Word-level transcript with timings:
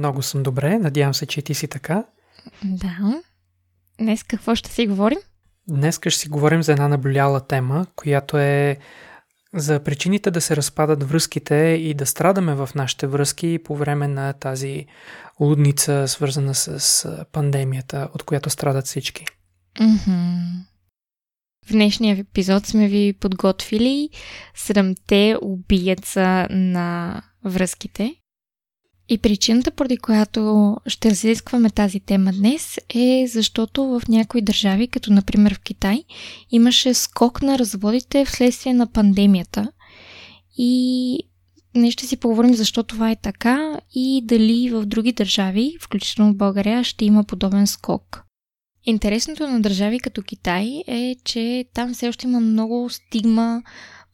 Много 0.00 0.22
съм 0.22 0.42
добре, 0.42 0.78
надявам 0.78 1.14
се, 1.14 1.26
че 1.26 1.40
и 1.40 1.42
ти 1.42 1.54
си 1.54 1.68
така. 1.68 2.04
Да. 2.64 3.22
Днес 3.98 4.22
какво 4.22 4.54
ще 4.54 4.70
си 4.70 4.86
говорим? 4.86 5.18
Днес 5.68 5.98
ще 5.98 6.10
си 6.10 6.28
говорим 6.28 6.62
за 6.62 6.72
една 6.72 6.88
наблюляла 6.88 7.46
тема, 7.46 7.86
която 7.96 8.38
е 8.38 8.76
за 9.54 9.80
причините 9.80 10.30
да 10.30 10.40
се 10.40 10.56
разпадат 10.56 11.10
връзките 11.10 11.54
и 11.54 11.94
да 11.94 12.06
страдаме 12.06 12.54
в 12.54 12.70
нашите 12.74 13.06
връзки 13.06 13.58
по 13.64 13.76
време 13.76 14.08
на 14.08 14.32
тази 14.32 14.86
лудница, 15.40 16.08
свързана 16.08 16.54
с 16.54 17.26
пандемията, 17.32 18.08
от 18.14 18.22
която 18.22 18.50
страдат 18.50 18.86
всички. 18.86 19.24
Mm-hmm. 19.80 20.40
В 21.66 21.72
днешния 21.72 22.18
епизод 22.18 22.66
сме 22.66 22.88
ви 22.88 23.12
подготвили 23.20 24.10
седемте 24.54 25.36
убиеца 25.42 26.46
на 26.50 27.22
връзките. 27.44 28.19
И 29.12 29.18
причината, 29.18 29.70
поради 29.70 29.96
която 29.96 30.76
ще 30.86 31.10
разискваме 31.10 31.70
тази 31.70 32.00
тема 32.00 32.32
днес 32.32 32.78
е 32.94 33.24
защото 33.28 33.84
в 33.84 34.02
някои 34.08 34.42
държави, 34.42 34.88
като 34.88 35.12
например 35.12 35.54
в 35.54 35.60
Китай, 35.60 36.04
имаше 36.50 36.94
скок 36.94 37.42
на 37.42 37.58
разводите 37.58 38.24
вследствие 38.24 38.74
на 38.74 38.86
пандемията. 38.86 39.72
И 40.58 41.18
днес 41.74 41.92
ще 41.92 42.06
си 42.06 42.16
поговорим 42.16 42.54
защо 42.54 42.82
това 42.82 43.10
е 43.10 43.16
така 43.16 43.80
и 43.94 44.22
дали 44.24 44.70
в 44.70 44.86
други 44.86 45.12
държави, 45.12 45.76
включително 45.80 46.32
в 46.32 46.36
България, 46.36 46.84
ще 46.84 47.04
има 47.04 47.24
подобен 47.24 47.66
скок. 47.66 48.22
Интересното 48.84 49.48
на 49.48 49.60
държави 49.60 50.00
като 50.00 50.22
Китай 50.22 50.82
е, 50.86 51.16
че 51.24 51.64
там 51.74 51.94
все 51.94 52.08
още 52.08 52.26
има 52.26 52.40
много 52.40 52.90
стигма 52.90 53.62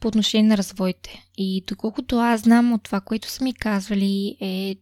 по 0.01 0.09
отношение 0.09 0.49
на 0.49 0.57
развоите. 0.57 1.25
И 1.39 1.65
доколкото 1.69 2.19
аз 2.19 2.41
знам 2.41 2.73
от 2.73 2.83
това, 2.83 3.01
което 3.01 3.31
са 3.31 3.45
ми 3.45 3.55
казвали, 3.55 4.37
е 4.41 4.77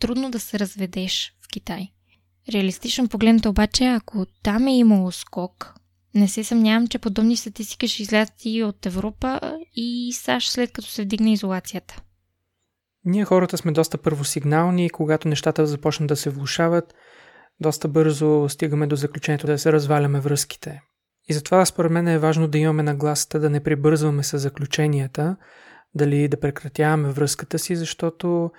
трудно 0.00 0.30
да 0.30 0.40
се 0.40 0.58
разведеш 0.58 1.34
в 1.44 1.48
Китай. 1.48 1.88
Реалистично 2.52 3.08
погледнато 3.08 3.48
обаче, 3.48 3.84
ако 3.84 4.26
там 4.42 4.66
е 4.66 4.76
имало 4.76 5.12
скок, 5.12 5.74
не 6.14 6.28
се 6.28 6.44
съмнявам, 6.44 6.88
че 6.88 6.98
подобни 6.98 7.36
статистики 7.36 7.88
ще 7.88 8.02
излязат 8.02 8.34
и 8.44 8.62
от 8.62 8.86
Европа 8.86 9.40
и 9.74 10.12
САЩ 10.12 10.50
след 10.50 10.72
като 10.72 10.88
се 10.88 11.02
вдигне 11.02 11.32
изолацията. 11.32 12.02
Ние 13.04 13.24
хората 13.24 13.56
сме 13.58 13.72
доста 13.72 13.98
първосигнални 13.98 14.86
и 14.86 14.90
когато 14.90 15.28
нещата 15.28 15.66
започнат 15.66 16.08
да 16.08 16.16
се 16.16 16.30
влушават, 16.30 16.94
доста 17.60 17.88
бързо 17.88 18.48
стигаме 18.48 18.86
до 18.86 18.96
заключението 18.96 19.46
да 19.46 19.58
се 19.58 19.72
разваляме 19.72 20.20
връзките. 20.20 20.80
И 21.28 21.32
затова 21.32 21.66
според 21.66 21.92
мен 21.92 22.08
е 22.08 22.18
важно 22.18 22.48
да 22.48 22.58
имаме 22.58 22.82
нагласата 22.82 23.40
да 23.40 23.50
не 23.50 23.62
прибързваме 23.62 24.22
с 24.22 24.38
заключенията, 24.38 25.36
дали 25.94 26.28
да 26.28 26.40
прекратяваме 26.40 27.10
връзката 27.10 27.58
си, 27.58 27.76
защото 27.76 28.50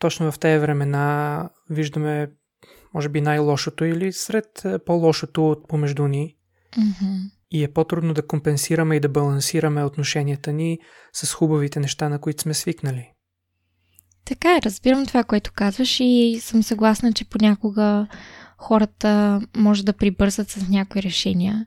точно 0.00 0.32
в 0.32 0.38
тези 0.38 0.58
времена 0.58 1.48
виждаме, 1.70 2.30
може 2.94 3.08
би, 3.08 3.20
най-лошото 3.20 3.84
или 3.84 4.12
сред 4.12 4.64
е, 4.64 4.78
по-лошото 4.78 5.50
от 5.50 5.68
помежду 5.68 6.08
ни. 6.08 6.36
Mm-hmm. 6.72 7.30
И 7.50 7.64
е 7.64 7.72
по-трудно 7.72 8.14
да 8.14 8.26
компенсираме 8.26 8.96
и 8.96 9.00
да 9.00 9.08
балансираме 9.08 9.84
отношенията 9.84 10.52
ни 10.52 10.78
с 11.12 11.34
хубавите 11.34 11.80
неща, 11.80 12.08
на 12.08 12.18
които 12.18 12.42
сме 12.42 12.54
свикнали. 12.54 13.12
Така 14.24 14.56
е, 14.56 14.62
разбирам 14.62 15.06
това, 15.06 15.24
което 15.24 15.52
казваш 15.54 15.96
и 16.00 16.38
съм 16.42 16.62
съгласна, 16.62 17.12
че 17.12 17.28
понякога 17.28 18.06
хората 18.58 19.40
може 19.56 19.84
да 19.84 19.92
прибързат 19.92 20.50
с 20.50 20.68
някои 20.68 21.02
решения. 21.02 21.66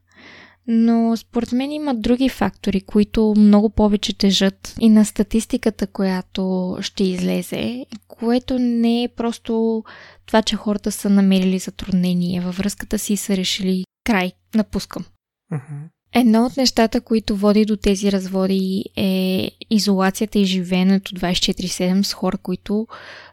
Но 0.67 1.17
според 1.17 1.51
мен 1.51 1.71
има 1.71 1.95
други 1.95 2.29
фактори, 2.29 2.81
които 2.81 3.33
много 3.37 3.69
повече 3.69 4.17
тежат 4.17 4.75
и 4.79 4.89
на 4.89 5.05
статистиката, 5.05 5.87
която 5.87 6.77
ще 6.81 7.03
излезе, 7.03 7.85
което 8.07 8.59
не 8.59 9.03
е 9.03 9.07
просто 9.07 9.83
това, 10.25 10.41
че 10.41 10.55
хората 10.55 10.91
са 10.91 11.09
намерили 11.09 11.59
затруднение 11.59 12.41
във 12.41 12.57
връзката 12.57 12.99
си 12.99 13.13
и 13.13 13.17
са 13.17 13.37
решили 13.37 13.83
край, 14.03 14.31
напускам. 14.55 15.05
Uh-huh. 15.53 15.89
Едно 16.15 16.45
от 16.45 16.57
нещата, 16.57 17.01
които 17.01 17.35
води 17.35 17.65
до 17.65 17.77
тези 17.77 18.11
разводи 18.11 18.85
е 18.95 19.51
изолацията 19.69 20.39
и 20.39 20.45
живеенето 20.45 21.15
24-7 21.15 22.01
с 22.01 22.13
хора, 22.13 22.37
които 22.37 22.87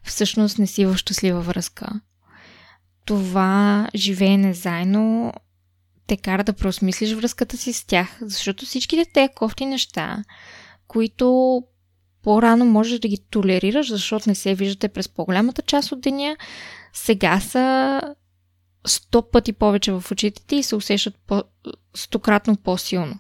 всъщност 0.05 0.59
не 0.59 0.67
си 0.67 0.87
в 0.87 0.97
щастлива 0.97 1.41
връзка. 1.41 2.01
Това 3.05 3.89
живеене 3.95 4.55
заедно 4.55 5.33
те 6.11 6.17
кара 6.17 6.45
да 6.45 6.53
преосмислиш 6.53 7.15
връзката 7.15 7.57
си 7.57 7.73
с 7.73 7.85
тях, 7.85 8.19
защото 8.23 8.67
всичките 8.67 9.05
те 9.15 9.29
кофти 9.35 9.67
неща, 9.67 10.25
които 10.89 11.63
по-рано 12.23 12.65
можеш 12.65 12.99
да 12.99 13.09
ги 13.09 13.19
толерираш, 13.31 13.89
защото 13.91 14.29
не 14.29 14.35
се 14.35 14.55
виждате 14.55 14.89
през 14.89 15.09
по-голямата 15.09 15.63
част 15.63 15.93
от 15.93 16.01
деня, 16.01 16.37
сега 16.93 17.41
са 17.41 18.01
сто 18.87 19.31
пъти 19.31 19.53
повече 19.53 19.93
в 19.93 20.05
очите 20.11 20.47
ти 20.47 20.57
и 20.57 20.63
се 20.63 20.77
усещат 20.77 21.15
по- 21.27 21.43
стократно 21.95 22.57
по-силно. 22.57 23.15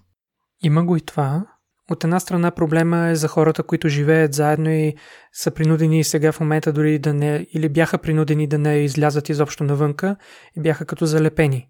Има 0.62 0.84
го 0.84 0.96
и 0.96 1.00
това. 1.00 1.46
От 1.90 2.04
една 2.04 2.20
страна 2.20 2.50
проблема 2.50 3.08
е 3.08 3.14
за 3.14 3.28
хората, 3.28 3.62
които 3.62 3.88
живеят 3.88 4.34
заедно 4.34 4.70
и 4.70 4.94
са 5.32 5.50
принудени 5.50 6.04
сега 6.04 6.32
в 6.32 6.40
момента 6.40 6.72
дори 6.72 6.98
да 6.98 7.14
не, 7.14 7.46
или 7.54 7.68
бяха 7.68 7.98
принудени 7.98 8.46
да 8.46 8.58
не 8.58 8.78
излязат 8.78 9.28
изобщо 9.28 9.64
навънка 9.64 10.16
и 10.56 10.62
бяха 10.62 10.84
като 10.84 11.06
залепени. 11.06 11.68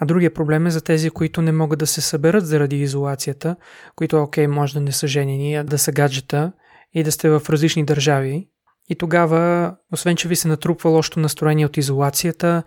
А 0.00 0.06
другия 0.06 0.34
проблем 0.34 0.66
е 0.66 0.70
за 0.70 0.80
тези, 0.80 1.10
които 1.10 1.42
не 1.42 1.52
могат 1.52 1.78
да 1.78 1.86
се 1.86 2.00
съберат 2.00 2.46
заради 2.46 2.80
изолацията, 2.80 3.56
които, 3.96 4.22
окей, 4.22 4.46
може 4.46 4.74
да 4.74 4.80
не 4.80 4.92
са 4.92 5.06
женени, 5.06 5.54
а 5.54 5.64
да 5.64 5.78
са 5.78 5.92
гаджета 5.92 6.52
и 6.92 7.02
да 7.02 7.12
сте 7.12 7.30
в 7.30 7.42
различни 7.48 7.84
държави. 7.84 8.48
И 8.88 8.94
тогава, 8.94 9.74
освен 9.92 10.16
че 10.16 10.28
ви 10.28 10.36
се 10.36 10.48
натрупва 10.48 10.90
лошото 10.90 11.20
настроение 11.20 11.66
от 11.66 11.76
изолацията, 11.76 12.62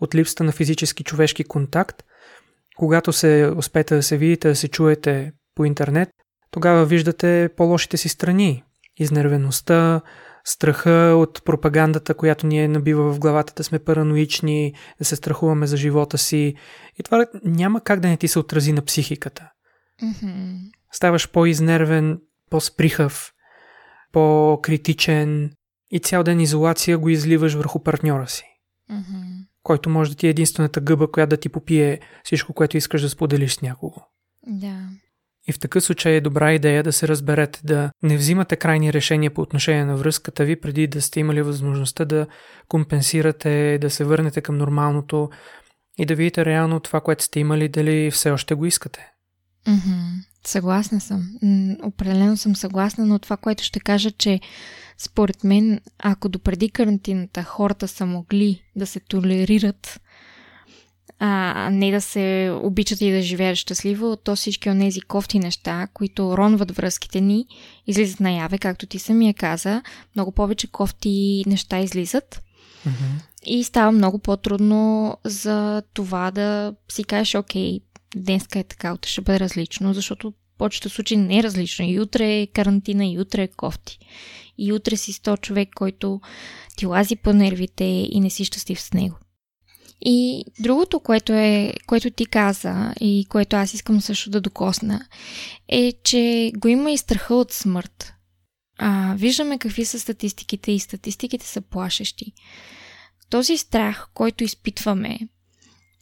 от 0.00 0.14
липсата 0.14 0.44
на 0.44 0.52
физически 0.52 1.04
човешки 1.04 1.44
контакт, 1.44 2.02
когато 2.76 3.12
се 3.12 3.52
успете 3.56 3.94
да 3.94 4.02
се 4.02 4.16
видите, 4.16 4.48
да 4.48 4.56
се 4.56 4.68
чуете 4.68 5.32
по 5.54 5.64
интернет, 5.64 6.08
тогава 6.50 6.84
виждате 6.84 7.48
по-лошите 7.56 7.96
си 7.96 8.08
страни. 8.08 8.64
Изнервеността, 8.96 10.00
страха 10.44 11.14
от 11.16 11.44
пропагандата, 11.44 12.14
която 12.14 12.46
ни 12.46 12.64
е 12.64 12.68
набива 12.68 13.12
в 13.12 13.18
главата, 13.18 13.52
да 13.56 13.64
сме 13.64 13.78
параноични, 13.78 14.74
да 14.98 15.04
се 15.04 15.16
страхуваме 15.16 15.66
за 15.66 15.76
живота 15.76 16.18
си. 16.18 16.54
И 16.98 17.02
това 17.02 17.26
няма 17.44 17.80
как 17.80 18.00
да 18.00 18.08
не 18.08 18.16
ти 18.16 18.28
се 18.28 18.38
отрази 18.38 18.72
на 18.72 18.82
психиката. 18.82 19.50
Mm-hmm. 20.02 20.58
Ставаш 20.92 21.30
по-изнервен, 21.30 22.18
по-сприхав, 22.50 23.32
по-критичен 24.12 25.52
и 25.90 25.98
цял 25.98 26.22
ден 26.22 26.40
изолация 26.40 26.98
го 26.98 27.08
изливаш 27.08 27.54
върху 27.54 27.82
партньора 27.82 28.28
си. 28.28 28.44
Mm-hmm. 28.90 29.46
Който 29.62 29.90
може 29.90 30.10
да 30.10 30.16
ти 30.16 30.26
е 30.26 30.30
единствената 30.30 30.80
гъба, 30.80 31.10
която 31.10 31.30
да 31.30 31.36
ти 31.36 31.48
попие 31.48 32.00
всичко, 32.24 32.52
което 32.52 32.76
искаш 32.76 33.02
да 33.02 33.08
споделиш 33.08 33.54
с 33.54 33.62
някого. 33.62 34.00
Да. 34.46 34.88
И 35.48 35.52
в 35.52 35.58
такъв 35.58 35.84
случай 35.84 36.12
е 36.12 36.20
добра 36.20 36.52
идея 36.52 36.82
да 36.82 36.92
се 36.92 37.08
разберете, 37.08 37.60
да 37.64 37.90
не 38.02 38.16
взимате 38.16 38.56
крайни 38.56 38.92
решения 38.92 39.30
по 39.30 39.40
отношение 39.42 39.84
на 39.84 39.96
връзката 39.96 40.44
ви, 40.44 40.60
преди 40.60 40.86
да 40.86 41.02
сте 41.02 41.20
имали 41.20 41.42
възможността 41.42 42.04
да 42.04 42.26
компенсирате, 42.68 43.78
да 43.80 43.90
се 43.90 44.04
върнете 44.04 44.40
към 44.40 44.58
нормалното 44.58 45.30
и 45.98 46.06
да 46.06 46.14
видите 46.14 46.44
реално 46.44 46.80
това, 46.80 47.00
което 47.00 47.24
сте 47.24 47.40
имали, 47.40 47.68
дали 47.68 48.10
все 48.10 48.30
още 48.30 48.54
го 48.54 48.66
искате. 48.66 49.12
Mm-hmm. 49.66 50.24
Съгласна 50.46 51.00
съм. 51.00 51.30
Определено 51.82 52.36
съм 52.36 52.56
съгласна, 52.56 53.06
но 53.06 53.18
това, 53.18 53.36
което 53.36 53.64
ще 53.64 53.80
кажа, 53.80 54.10
че 54.10 54.40
според 54.98 55.44
мен, 55.44 55.80
ако 55.98 56.28
допреди 56.28 56.70
карантината 56.70 57.42
хората 57.42 57.88
са 57.88 58.06
могли 58.06 58.62
да 58.76 58.86
се 58.86 59.00
толерират 59.00 60.00
а 61.22 61.70
не 61.70 61.90
да 61.90 62.00
се 62.00 62.56
обичат 62.62 63.00
и 63.00 63.12
да 63.12 63.22
живеят 63.22 63.56
щастливо, 63.56 64.16
то 64.16 64.36
всички 64.36 64.70
от 64.70 64.78
тези 64.78 65.00
кофти 65.00 65.38
неща, 65.38 65.88
които 65.94 66.36
ронват 66.36 66.76
връзките 66.76 67.20
ни, 67.20 67.46
излизат 67.86 68.20
наяве, 68.20 68.58
както 68.58 68.86
ти 68.86 68.98
самия 68.98 69.34
каза. 69.34 69.82
Много 70.16 70.32
повече 70.32 70.66
кофти 70.66 71.44
неща 71.46 71.78
излизат. 71.78 72.42
Mm-hmm. 72.86 73.22
И 73.44 73.64
става 73.64 73.92
много 73.92 74.18
по-трудно 74.18 75.16
за 75.24 75.82
това 75.94 76.30
да 76.30 76.74
си 76.88 77.04
кажеш, 77.04 77.34
окей, 77.34 77.80
днеска 78.16 78.58
е 78.58 78.64
така, 78.64 78.92
утре 78.92 79.10
ще 79.10 79.20
бъде 79.20 79.40
различно, 79.40 79.94
защото 79.94 80.32
повечето 80.58 80.88
случаи 80.88 81.16
не 81.16 81.38
е 81.38 81.42
различно. 81.42 81.84
И 81.84 82.00
утре 82.00 82.40
е 82.40 82.46
карантина, 82.46 83.06
и 83.06 83.20
утре 83.20 83.42
е 83.42 83.48
кофти. 83.48 83.98
И 84.58 84.72
утре 84.72 84.96
си 84.96 85.12
100 85.12 85.40
човек, 85.40 85.68
който 85.74 86.20
ти 86.76 86.86
лази 86.86 87.16
по 87.16 87.32
нервите 87.32 87.84
и 87.84 88.20
не 88.20 88.30
си 88.30 88.44
щастлив 88.44 88.80
с 88.80 88.92
него. 88.92 89.16
И 90.02 90.44
другото, 90.60 91.00
което, 91.00 91.32
е, 91.32 91.72
което 91.86 92.10
ти 92.10 92.26
каза 92.26 92.94
и 93.00 93.26
което 93.28 93.56
аз 93.56 93.74
искам 93.74 94.00
също 94.00 94.30
да 94.30 94.40
докосна, 94.40 95.06
е, 95.68 95.92
че 96.04 96.52
го 96.56 96.68
има 96.68 96.90
и 96.90 96.98
страха 96.98 97.34
от 97.34 97.52
смърт. 97.52 98.12
А, 98.78 99.14
виждаме 99.18 99.58
какви 99.58 99.84
са 99.84 100.00
статистиките 100.00 100.72
и 100.72 100.78
статистиките 100.78 101.46
са 101.46 101.60
плашещи. 101.60 102.32
Този 103.30 103.56
страх, 103.56 104.08
който 104.14 104.44
изпитваме, 104.44 105.18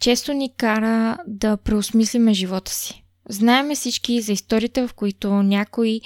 често 0.00 0.32
ни 0.32 0.54
кара 0.56 1.18
да 1.26 1.56
преосмислиме 1.56 2.34
живота 2.34 2.72
си. 2.72 3.04
Знаеме 3.28 3.74
всички 3.74 4.20
за 4.20 4.32
историите, 4.32 4.86
в 4.86 4.94
които 4.94 5.30
някой 5.30 6.00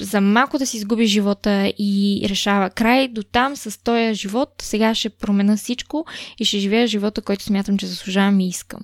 за 0.00 0.20
малко 0.20 0.58
да 0.58 0.66
си 0.66 0.76
изгуби 0.76 1.06
живота 1.06 1.72
и 1.78 2.26
решава 2.28 2.70
край 2.70 3.08
до 3.08 3.22
там 3.22 3.56
с 3.56 3.82
този 3.84 4.14
живот, 4.14 4.48
сега 4.62 4.94
ще 4.94 5.08
промена 5.08 5.56
всичко 5.56 6.06
и 6.38 6.44
ще 6.44 6.58
живея 6.58 6.86
живота, 6.86 7.22
който 7.22 7.44
смятам, 7.44 7.78
че 7.78 7.86
заслужавам 7.86 8.40
и 8.40 8.48
искам. 8.48 8.80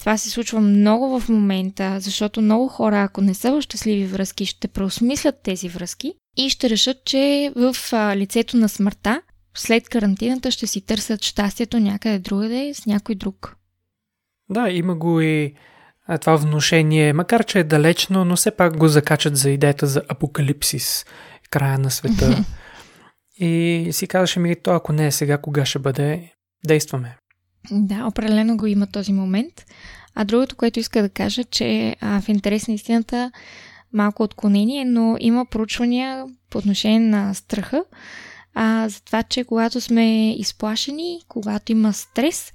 Това 0.00 0.18
се 0.18 0.30
случва 0.30 0.60
много 0.60 1.20
в 1.20 1.28
момента, 1.28 2.00
защото 2.00 2.42
много 2.42 2.68
хора, 2.68 3.02
ако 3.02 3.20
не 3.20 3.34
са 3.34 3.52
в 3.52 3.62
щастливи 3.62 4.06
връзки, 4.06 4.46
ще 4.46 4.68
преосмислят 4.68 5.42
тези 5.42 5.68
връзки 5.68 6.14
и 6.36 6.50
ще 6.50 6.70
решат, 6.70 7.04
че 7.04 7.52
в 7.56 7.76
лицето 8.16 8.56
на 8.56 8.68
смъртта, 8.68 9.22
след 9.54 9.88
карантината, 9.88 10.50
ще 10.50 10.66
си 10.66 10.80
търсят 10.80 11.22
щастието 11.22 11.80
някъде 11.80 12.18
другаде 12.18 12.74
с 12.74 12.86
някой 12.86 13.14
друг. 13.14 13.56
Да, 14.50 14.70
има 14.70 14.94
го 14.96 15.20
и 15.20 15.54
това 16.20 16.36
внушение, 16.36 17.12
макар 17.12 17.44
че 17.44 17.58
е 17.58 17.64
далечно, 17.64 18.24
но 18.24 18.36
все 18.36 18.50
пак 18.50 18.78
го 18.78 18.88
закачат 18.88 19.36
за 19.36 19.50
идеята 19.50 19.86
за 19.86 20.02
апокалипсис, 20.08 21.06
края 21.50 21.78
на 21.78 21.90
света. 21.90 22.44
и 23.38 23.88
си 23.92 24.06
казваше 24.06 24.40
ми, 24.40 24.56
то 24.62 24.70
ако 24.70 24.92
не 24.92 25.06
е 25.06 25.12
сега, 25.12 25.38
кога 25.38 25.64
ще 25.64 25.78
бъде, 25.78 26.32
действаме. 26.66 27.16
Да, 27.70 28.06
определено 28.06 28.56
го 28.56 28.66
има 28.66 28.86
този 28.86 29.12
момент. 29.12 29.64
А 30.14 30.24
другото, 30.24 30.56
което 30.56 30.80
иска 30.80 31.02
да 31.02 31.08
кажа, 31.08 31.44
че 31.44 31.96
а, 32.00 32.20
в 32.20 32.28
интерес 32.28 32.68
на 32.68 32.74
истината 32.74 33.32
малко 33.92 34.22
отклонение, 34.22 34.84
но 34.84 35.16
има 35.20 35.46
проучвания 35.46 36.26
по 36.50 36.58
отношение 36.58 37.00
на 37.00 37.34
страха, 37.34 37.84
а, 38.54 38.88
за 38.88 39.02
това, 39.02 39.22
че 39.22 39.44
когато 39.44 39.80
сме 39.80 40.34
изплашени, 40.34 41.20
когато 41.28 41.72
има 41.72 41.92
стрес, 41.92 42.52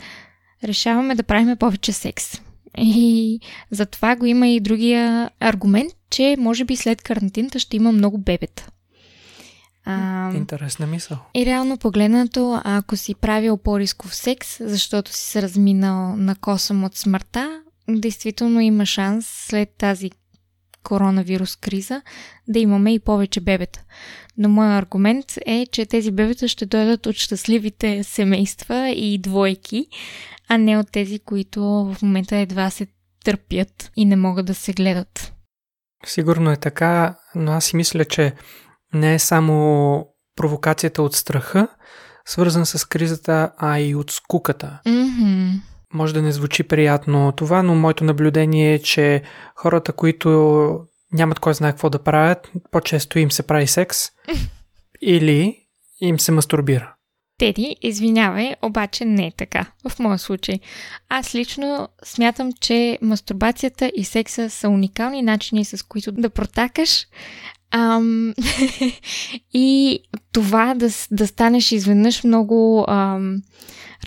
решаваме 0.63 1.15
да 1.15 1.23
правим 1.23 1.57
повече 1.57 1.93
секс. 1.93 2.41
И 2.77 3.39
затова 3.71 4.15
го 4.15 4.25
има 4.25 4.47
и 4.47 4.59
другия 4.59 5.29
аргумент, 5.39 5.93
че 6.09 6.35
може 6.39 6.65
би 6.65 6.75
след 6.75 7.01
карантината 7.01 7.59
ще 7.59 7.77
има 7.77 7.91
много 7.91 8.17
бебета. 8.17 8.67
А, 9.85 10.31
Интересна 10.35 10.87
мисъл. 10.87 11.17
И 11.35 11.45
реално 11.45 11.77
погледнато, 11.77 12.61
ако 12.63 12.97
си 12.97 13.15
правил 13.15 13.57
по-рисков 13.57 14.15
секс, 14.15 14.57
защото 14.59 15.13
си 15.13 15.23
се 15.23 15.41
разминал 15.41 16.15
на 16.15 16.35
косъм 16.35 16.83
от 16.83 16.95
смъртта, 16.95 17.61
действително 17.89 18.59
има 18.59 18.85
шанс 18.85 19.25
след 19.47 19.69
тази 19.77 20.11
коронавирус 20.85 21.55
криза 21.55 22.01
да 22.47 22.59
имаме 22.59 22.93
и 22.93 22.99
повече 22.99 23.41
бебета. 23.41 23.81
Но 24.37 24.49
моят 24.49 24.83
аргумент 24.83 25.25
е, 25.45 25.65
че 25.71 25.85
тези 25.85 26.11
бебета 26.11 26.47
ще 26.47 26.65
дойдат 26.65 27.05
от 27.05 27.15
щастливите 27.15 28.03
семейства 28.03 28.89
и 28.89 29.17
двойки, 29.17 29.87
а 30.49 30.57
не 30.57 30.77
от 30.77 30.91
тези, 30.91 31.19
които 31.19 31.61
в 31.63 31.97
момента 32.01 32.35
едва 32.35 32.69
се 32.69 32.87
търпят 33.25 33.91
и 33.95 34.05
не 34.05 34.15
могат 34.15 34.45
да 34.45 34.55
се 34.55 34.73
гледат. 34.73 35.33
Сигурно 36.05 36.51
е 36.51 36.57
така, 36.57 37.15
но 37.35 37.51
аз 37.51 37.65
си 37.65 37.75
мисля, 37.75 38.05
че 38.05 38.33
не 38.93 39.13
е 39.13 39.19
само 39.19 40.05
провокацията 40.35 41.01
от 41.01 41.15
страха, 41.15 41.67
свързан 42.25 42.65
с 42.65 42.85
кризата, 42.85 43.51
а 43.57 43.79
и 43.79 43.95
от 43.95 44.11
скуката. 44.11 44.79
Mm-hmm. 44.85 45.34
Може 45.95 46.13
да 46.13 46.21
не 46.21 46.31
звучи 46.31 46.63
приятно 46.63 47.31
това, 47.31 47.63
но 47.63 47.75
моето 47.75 48.03
наблюдение 48.03 48.73
е, 48.73 48.79
че 48.79 49.21
хората, 49.55 49.93
които 49.93 50.79
нямат 51.13 51.39
кой 51.39 51.53
знае 51.53 51.71
какво 51.71 51.89
да 51.89 52.03
правят, 52.03 52.51
по-често 52.71 53.19
им 53.19 53.31
се 53.31 53.43
прави 53.43 53.67
секс 53.67 53.97
или 55.01 55.57
им 56.01 56.19
се 56.19 56.31
мастурбира. 56.31 56.95
Теди, 57.37 57.75
извинявай, 57.81 58.53
обаче 58.61 59.05
не 59.05 59.27
е 59.27 59.31
така 59.37 59.65
в 59.89 59.99
моя 59.99 60.19
случай. 60.19 60.59
Аз 61.09 61.35
лично 61.35 61.87
смятам, 62.03 62.51
че 62.61 62.99
мастурбацията 63.01 63.91
и 63.95 64.03
секса 64.03 64.49
са 64.49 64.69
уникални 64.69 65.21
начини, 65.21 65.65
с 65.65 65.85
които 65.85 66.11
да 66.11 66.29
протакаш 66.29 67.05
ам, 67.71 68.33
и 69.53 69.99
това 70.31 70.73
да, 70.75 70.89
да 71.11 71.27
станеш 71.27 71.71
изведнъж 71.71 72.23
много 72.23 72.85
ам, 72.87 73.41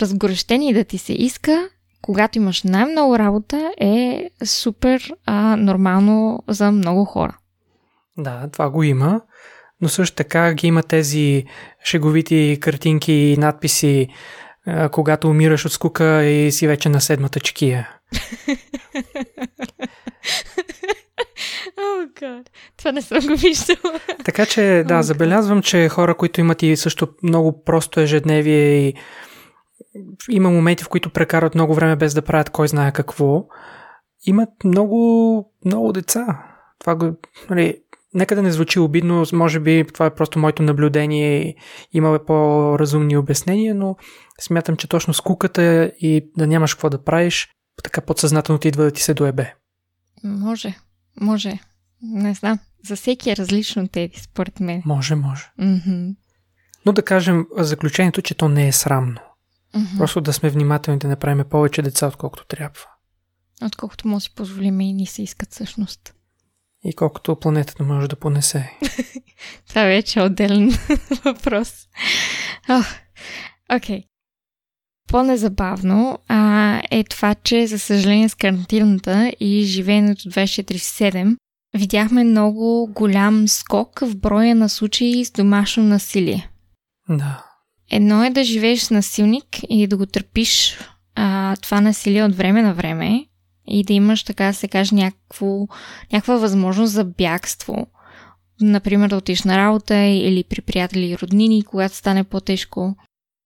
разгорещен 0.00 0.62
и 0.62 0.74
да 0.74 0.84
ти 0.84 0.98
се 0.98 1.12
иска, 1.12 1.68
когато 2.02 2.38
имаш 2.38 2.62
най-много 2.62 3.18
работа, 3.18 3.72
е 3.80 4.30
супер 4.44 5.12
а, 5.26 5.56
нормално 5.56 6.42
за 6.48 6.70
много 6.72 7.04
хора. 7.04 7.36
Да, 8.16 8.48
това 8.52 8.70
го 8.70 8.82
има 8.82 9.20
но 9.80 9.88
също 9.88 10.16
така 10.16 10.54
ги 10.54 10.66
има 10.66 10.82
тези 10.82 11.44
шеговити 11.84 12.58
картинки 12.60 13.12
и 13.12 13.36
надписи, 13.36 14.08
когато 14.92 15.28
умираш 15.28 15.66
от 15.66 15.72
скука 15.72 16.24
и 16.24 16.52
си 16.52 16.66
вече 16.66 16.88
на 16.88 17.00
седмата 17.00 17.40
чекия. 17.40 17.88
oh, 21.78 22.20
God. 22.20 22.46
Това 22.76 22.92
не 22.92 23.02
съм 23.02 23.26
го 23.26 23.36
виждала. 23.36 24.00
Така 24.24 24.46
че, 24.46 24.84
да, 24.88 24.94
oh, 24.94 25.00
забелязвам, 25.00 25.62
че 25.62 25.88
хора, 25.88 26.14
които 26.14 26.40
имат 26.40 26.62
и 26.62 26.76
също 26.76 27.08
много 27.22 27.64
просто 27.64 28.00
ежедневие 28.00 28.88
и 28.88 28.94
има 30.28 30.50
моменти, 30.50 30.84
в 30.84 30.88
които 30.88 31.10
прекарат 31.10 31.54
много 31.54 31.74
време 31.74 31.96
без 31.96 32.14
да 32.14 32.22
правят 32.22 32.50
кой 32.50 32.68
знае 32.68 32.92
какво, 32.92 33.46
имат 34.26 34.48
много, 34.64 35.52
много 35.64 35.92
деца. 35.92 36.44
Това 36.78 36.94
го, 36.94 37.16
нали, 37.50 37.82
нека 38.14 38.34
да 38.34 38.42
не 38.42 38.52
звучи 38.52 38.78
обидно, 38.78 39.24
може 39.32 39.60
би 39.60 39.84
това 39.94 40.06
е 40.06 40.14
просто 40.14 40.38
моето 40.38 40.62
наблюдение 40.62 41.48
и 41.48 41.56
има 41.92 42.20
по-разумни 42.26 43.16
обяснения, 43.16 43.74
но 43.74 43.96
смятам, 44.40 44.76
че 44.76 44.88
точно 44.88 45.14
скуката 45.14 45.92
и 46.00 46.30
да 46.36 46.46
нямаш 46.46 46.74
какво 46.74 46.90
да 46.90 47.04
правиш, 47.04 47.48
така 47.82 48.00
подсъзнателно 48.00 48.58
ти 48.58 48.68
идва 48.68 48.84
да 48.84 48.90
ти 48.90 49.02
се 49.02 49.14
доебе. 49.14 49.54
Може, 50.24 50.74
може. 51.20 51.58
Не 52.02 52.34
знам. 52.34 52.58
За 52.88 52.96
всеки 52.96 53.30
е 53.30 53.36
различно 53.36 53.88
тези, 53.88 54.12
според 54.16 54.60
мен. 54.60 54.82
Може, 54.86 55.14
може. 55.14 55.50
Mm-hmm. 55.60 56.14
Но 56.86 56.92
да 56.92 57.02
кажем 57.02 57.46
заключението, 57.56 58.22
че 58.22 58.34
то 58.34 58.48
не 58.48 58.68
е 58.68 58.72
срамно. 58.72 59.20
Mm-hmm. 59.74 59.98
Просто 59.98 60.20
да 60.20 60.32
сме 60.32 60.50
внимателни 60.50 60.98
да 60.98 61.08
направим 61.08 61.44
повече 61.50 61.82
деца, 61.82 62.06
отколкото 62.06 62.46
трябва. 62.46 62.80
Отколкото 63.62 64.08
да 64.08 64.20
си 64.20 64.34
позволим 64.34 64.80
и 64.80 64.92
ни 64.92 65.06
се 65.06 65.22
искат 65.22 65.52
всъщност 65.52 66.14
и 66.84 66.92
колкото 66.92 67.36
планетата 67.36 67.82
може 67.82 68.08
да 68.08 68.16
понесе. 68.16 68.72
Това 69.68 69.84
вече 69.84 70.20
е 70.20 70.22
отделен 70.22 70.70
въпрос. 71.24 71.88
Окей. 72.68 73.98
Okay. 73.98 74.04
По-незабавно 75.08 76.18
а, 76.28 76.82
е 76.90 77.04
това, 77.04 77.34
че 77.34 77.66
за 77.66 77.78
съжаление 77.78 78.28
с 78.28 78.34
карантината 78.34 79.32
и 79.40 79.62
живеенето 79.62 80.22
24-7 80.22 81.36
видяхме 81.74 82.24
много 82.24 82.92
голям 82.92 83.48
скок 83.48 84.00
в 84.00 84.16
броя 84.16 84.54
на 84.54 84.68
случаи 84.68 85.24
с 85.24 85.30
домашно 85.30 85.82
насилие. 85.82 86.50
Да. 87.08 87.47
Едно 87.90 88.24
е 88.24 88.30
да 88.30 88.44
живееш 88.44 88.80
с 88.80 88.90
насилник 88.90 89.46
и 89.68 89.86
да 89.86 89.96
го 89.96 90.06
търпиш 90.06 90.78
а, 91.14 91.56
това 91.56 91.80
насилие 91.80 92.24
от 92.24 92.34
време 92.34 92.62
на 92.62 92.74
време, 92.74 93.28
и 93.68 93.84
да 93.84 93.92
имаш, 93.92 94.22
така 94.22 94.46
да 94.46 94.54
се 94.54 94.68
каже, 94.68 94.94
някакво, 94.94 95.66
някаква 96.12 96.36
възможност 96.36 96.92
за 96.92 97.04
бягство. 97.04 97.86
Например, 98.60 99.08
да 99.08 99.16
отиш 99.16 99.42
на 99.42 99.56
работа 99.56 99.96
или 99.96 100.44
при 100.44 100.60
приятели 100.60 101.06
и 101.06 101.18
роднини, 101.18 101.64
когато 101.64 101.94
стане 101.94 102.24
по-тежко. 102.24 102.96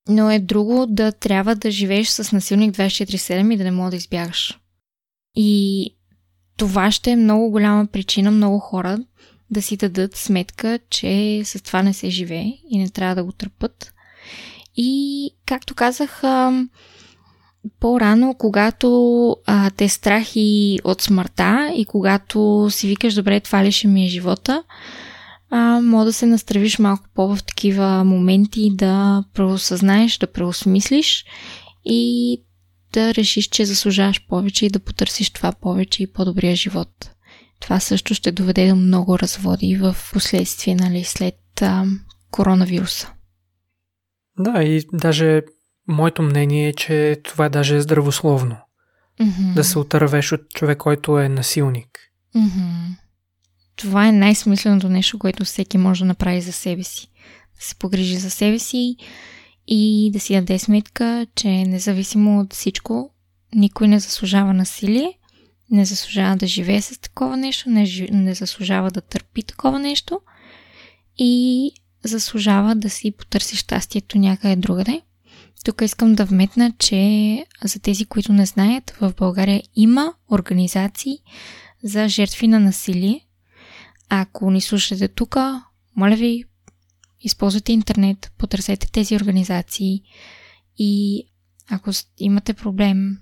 Но 0.08 0.30
е 0.30 0.38
друго 0.38 0.86
да 0.88 1.12
трябва 1.12 1.56
да 1.56 1.70
живееш 1.70 2.08
с 2.08 2.32
насилник 2.32 2.74
24-7 2.74 3.54
и 3.54 3.56
да 3.56 3.64
не 3.64 3.70
мога 3.70 3.90
да 3.90 3.96
избягаш. 3.96 4.58
И 5.36 5.90
това 6.56 6.90
ще 6.90 7.10
е 7.10 7.16
много 7.16 7.50
голяма 7.50 7.86
причина 7.86 8.30
много 8.30 8.58
хора 8.58 8.98
да 9.50 9.62
си 9.62 9.76
дадат 9.76 10.16
сметка, 10.16 10.78
че 10.90 11.42
с 11.44 11.62
това 11.62 11.82
не 11.82 11.94
се 11.94 12.10
живее 12.10 12.52
и 12.70 12.78
не 12.78 12.90
трябва 12.90 13.14
да 13.14 13.24
го 13.24 13.32
търпат. 13.32 13.92
И, 14.76 15.30
както 15.46 15.74
казах, 15.74 16.22
по-рано, 17.80 18.34
когато 18.38 19.36
а, 19.46 19.70
те 19.70 19.88
страхи 19.88 20.78
от 20.84 21.02
смъртта 21.02 21.72
и 21.76 21.84
когато 21.84 22.68
си 22.70 22.88
викаш, 22.88 23.14
добре, 23.14 23.40
това 23.40 23.64
ли 23.64 23.72
ще 23.72 23.88
ми 23.88 24.04
е 24.04 24.08
живота, 24.08 24.62
а, 25.50 25.80
мога 25.80 26.04
да 26.04 26.12
се 26.12 26.26
настравиш 26.26 26.78
малко 26.78 27.04
по 27.14 27.36
в 27.36 27.42
такива 27.42 28.04
моменти, 28.04 28.70
да 28.74 29.24
преосъзнаеш, 29.34 30.18
да 30.18 30.26
преосмислиш 30.26 31.24
и 31.84 32.42
да 32.92 33.14
решиш, 33.14 33.48
че 33.48 33.64
заслужаваш 33.64 34.26
повече 34.26 34.66
и 34.66 34.70
да 34.70 34.80
потърсиш 34.80 35.30
това 35.30 35.52
повече 35.52 36.02
и 36.02 36.12
по-добрия 36.12 36.56
живот. 36.56 37.10
това 37.60 37.80
също 37.80 38.14
ще 38.14 38.32
доведе 38.32 38.68
до 38.68 38.76
много 38.76 39.18
разводи 39.18 39.76
в 39.76 39.96
последствие, 40.12 40.74
нали, 40.74 41.04
след 41.04 41.62
а, 41.62 41.84
коронавируса. 42.30 43.12
Да, 44.38 44.62
и 44.62 44.82
даже 44.92 45.42
моето 45.88 46.22
мнение 46.22 46.68
е, 46.68 46.72
че 46.72 47.16
това 47.24 47.48
даже 47.48 47.76
е 47.76 47.80
здравословно. 47.80 48.56
Mm-hmm. 49.20 49.54
Да 49.54 49.64
се 49.64 49.78
отървеш 49.78 50.32
от 50.32 50.40
човек, 50.54 50.78
който 50.78 51.18
е 51.18 51.28
насилник. 51.28 51.88
Mm-hmm. 52.36 52.96
Това 53.76 54.08
е 54.08 54.12
най-смисленото 54.12 54.88
нещо, 54.88 55.18
което 55.18 55.44
всеки 55.44 55.78
може 55.78 56.00
да 56.00 56.06
направи 56.08 56.40
за 56.40 56.52
себе 56.52 56.82
си. 56.82 57.08
Да 57.56 57.64
се 57.64 57.74
погрижи 57.74 58.16
за 58.16 58.30
себе 58.30 58.58
си 58.58 58.96
и 59.66 60.10
да 60.12 60.20
си 60.20 60.34
даде 60.34 60.58
сметка, 60.58 61.26
че 61.34 61.48
независимо 61.48 62.40
от 62.40 62.52
всичко, 62.52 63.10
никой 63.54 63.88
не 63.88 64.00
заслужава 64.00 64.54
насилие, 64.54 65.18
не 65.70 65.84
заслужава 65.84 66.36
да 66.36 66.46
живее 66.46 66.82
с 66.82 67.00
такова 67.00 67.36
нещо, 67.36 67.70
не, 67.70 68.08
не 68.10 68.34
заслужава 68.34 68.90
да 68.90 69.00
търпи 69.00 69.42
такова 69.42 69.78
нещо 69.78 70.20
и 71.18 71.72
заслужава 72.04 72.74
да 72.74 72.90
си 72.90 73.12
потърси 73.12 73.56
щастието 73.56 74.18
някъде 74.18 74.56
другаде. 74.56 75.02
Тук 75.64 75.80
искам 75.80 76.14
да 76.14 76.24
вметна, 76.24 76.72
че 76.78 77.46
за 77.64 77.78
тези, 77.80 78.04
които 78.04 78.32
не 78.32 78.46
знаят, 78.46 78.90
в 78.90 79.14
България 79.16 79.62
има 79.74 80.14
организации 80.30 81.18
за 81.84 82.08
жертви 82.08 82.48
на 82.48 82.60
насилие. 82.60 83.26
Ако 84.08 84.50
ни 84.50 84.60
слушате 84.60 85.08
тук, 85.08 85.36
моля 85.96 86.16
ви, 86.16 86.44
използвайте 87.20 87.72
интернет, 87.72 88.32
потърсете 88.38 88.90
тези 88.92 89.16
организации 89.16 90.02
и 90.78 91.22
ако 91.70 91.90
имате 92.18 92.54
проблем, 92.54 93.18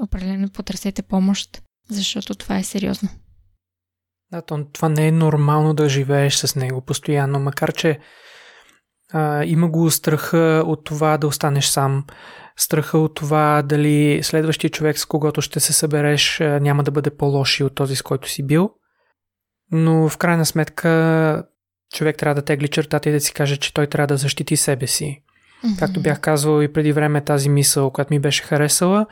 определено 0.00 0.48
потърсете 0.48 1.02
помощ, 1.02 1.62
защото 1.88 2.34
това 2.34 2.58
е 2.58 2.64
сериозно. 2.64 3.08
Да, 4.32 4.42
това 4.72 4.88
не 4.88 5.08
е 5.08 5.12
нормално 5.12 5.74
да 5.74 5.88
живееш 5.88 6.34
с 6.34 6.56
него 6.56 6.80
постоянно, 6.80 7.40
макар 7.40 7.72
че 7.72 7.98
а, 9.12 9.44
има 9.44 9.68
го 9.68 9.90
страха 9.90 10.62
от 10.66 10.84
това 10.84 11.18
да 11.18 11.26
останеш 11.26 11.64
сам, 11.64 12.04
страха 12.56 12.98
от 12.98 13.14
това 13.14 13.62
дали 13.62 14.20
следващия 14.22 14.70
човек, 14.70 14.98
с 14.98 15.06
когото 15.06 15.40
ще 15.42 15.60
се 15.60 15.72
събереш, 15.72 16.38
няма 16.40 16.82
да 16.82 16.90
бъде 16.90 17.16
по-лоши 17.16 17.64
от 17.64 17.74
този, 17.74 17.96
с 17.96 18.02
който 18.02 18.28
си 18.28 18.46
бил. 18.46 18.70
Но 19.72 20.08
в 20.08 20.18
крайна 20.18 20.46
сметка 20.46 21.44
човек 21.94 22.16
трябва 22.16 22.34
да 22.34 22.44
тегли 22.44 22.68
чертата 22.68 23.08
и 23.08 23.12
да 23.12 23.20
си 23.20 23.32
каже, 23.32 23.56
че 23.56 23.74
той 23.74 23.86
трябва 23.86 24.06
да 24.06 24.16
защити 24.16 24.56
себе 24.56 24.86
си. 24.86 25.22
Mm-hmm. 25.64 25.78
Както 25.78 26.02
бях 26.02 26.20
казвал 26.20 26.62
и 26.62 26.72
преди 26.72 26.92
време 26.92 27.24
тази 27.24 27.48
мисъл, 27.48 27.90
която 27.90 28.14
ми 28.14 28.20
беше 28.20 28.42
харесала, 28.42 29.06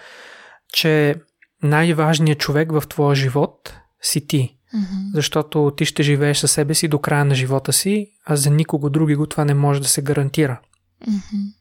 че 0.72 1.14
най-важният 1.62 2.38
човек 2.38 2.72
в 2.72 2.82
твоя 2.88 3.14
живот 3.14 3.74
си 4.02 4.26
ти. 4.26 4.57
Mm-hmm. 4.74 5.14
Защото 5.14 5.72
ти 5.76 5.84
ще 5.84 6.02
живееш 6.02 6.38
със 6.38 6.52
себе 6.52 6.74
си 6.74 6.88
до 6.88 6.98
края 6.98 7.24
на 7.24 7.34
живота 7.34 7.72
си, 7.72 8.10
а 8.24 8.36
за 8.36 8.50
никого 8.50 8.90
други 8.90 9.14
го 9.14 9.26
това 9.26 9.44
не 9.44 9.54
може 9.54 9.80
да 9.80 9.88
се 9.88 10.02
гарантира. 10.02 10.60
Mm-hmm. 11.06 11.52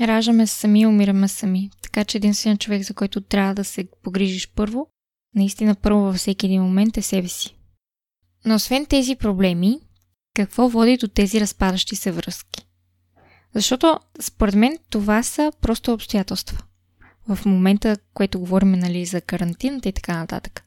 Раждаме 0.00 0.46
сами, 0.46 0.86
умираме 0.86 1.28
сами. 1.28 1.70
Така 1.82 2.04
че 2.04 2.18
единственият 2.18 2.60
човек, 2.60 2.82
за 2.82 2.94
който 2.94 3.20
трябва 3.20 3.54
да 3.54 3.64
се 3.64 3.88
погрижиш 4.02 4.52
първо, 4.54 4.86
наистина 5.34 5.74
първо 5.74 6.00
във 6.00 6.16
всеки 6.16 6.46
един 6.46 6.62
момент 6.62 6.96
е 6.96 7.02
себе 7.02 7.28
си. 7.28 7.56
Но 8.44 8.54
освен 8.54 8.86
тези 8.86 9.16
проблеми, 9.16 9.80
какво 10.34 10.68
води 10.68 10.96
до 10.96 11.08
тези 11.08 11.40
разпадащи 11.40 11.96
се 11.96 12.12
връзки? 12.12 12.66
Защото, 13.54 13.98
според 14.20 14.54
мен, 14.54 14.78
това 14.90 15.22
са 15.22 15.52
просто 15.60 15.92
обстоятелства. 15.92 16.62
В 17.28 17.46
момента, 17.46 17.96
което 18.14 18.40
говорим 18.40 18.72
нали, 18.72 19.06
за 19.06 19.20
карантината 19.20 19.88
и 19.88 19.92
така 19.92 20.16
нататък. 20.16 20.62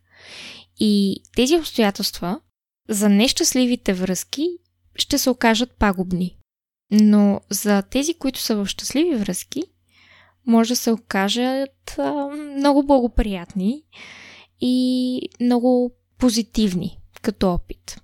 И 0.79 1.23
тези 1.35 1.55
обстоятелства 1.55 2.41
за 2.89 3.09
нещастливите 3.09 3.93
връзки 3.93 4.47
ще 4.95 5.17
се 5.17 5.29
окажат 5.29 5.71
пагубни. 5.79 6.37
Но 6.91 7.41
за 7.49 7.81
тези, 7.81 8.13
които 8.13 8.39
са 8.39 8.55
в 8.55 8.65
щастливи 8.65 9.15
връзки, 9.15 9.63
може 10.47 10.69
да 10.69 10.75
се 10.75 10.91
окажат 10.91 11.95
а, 11.97 12.27
много 12.57 12.85
благоприятни 12.85 13.83
и 14.61 15.21
много 15.41 15.95
позитивни 16.17 16.99
като 17.21 17.53
опит. 17.53 18.01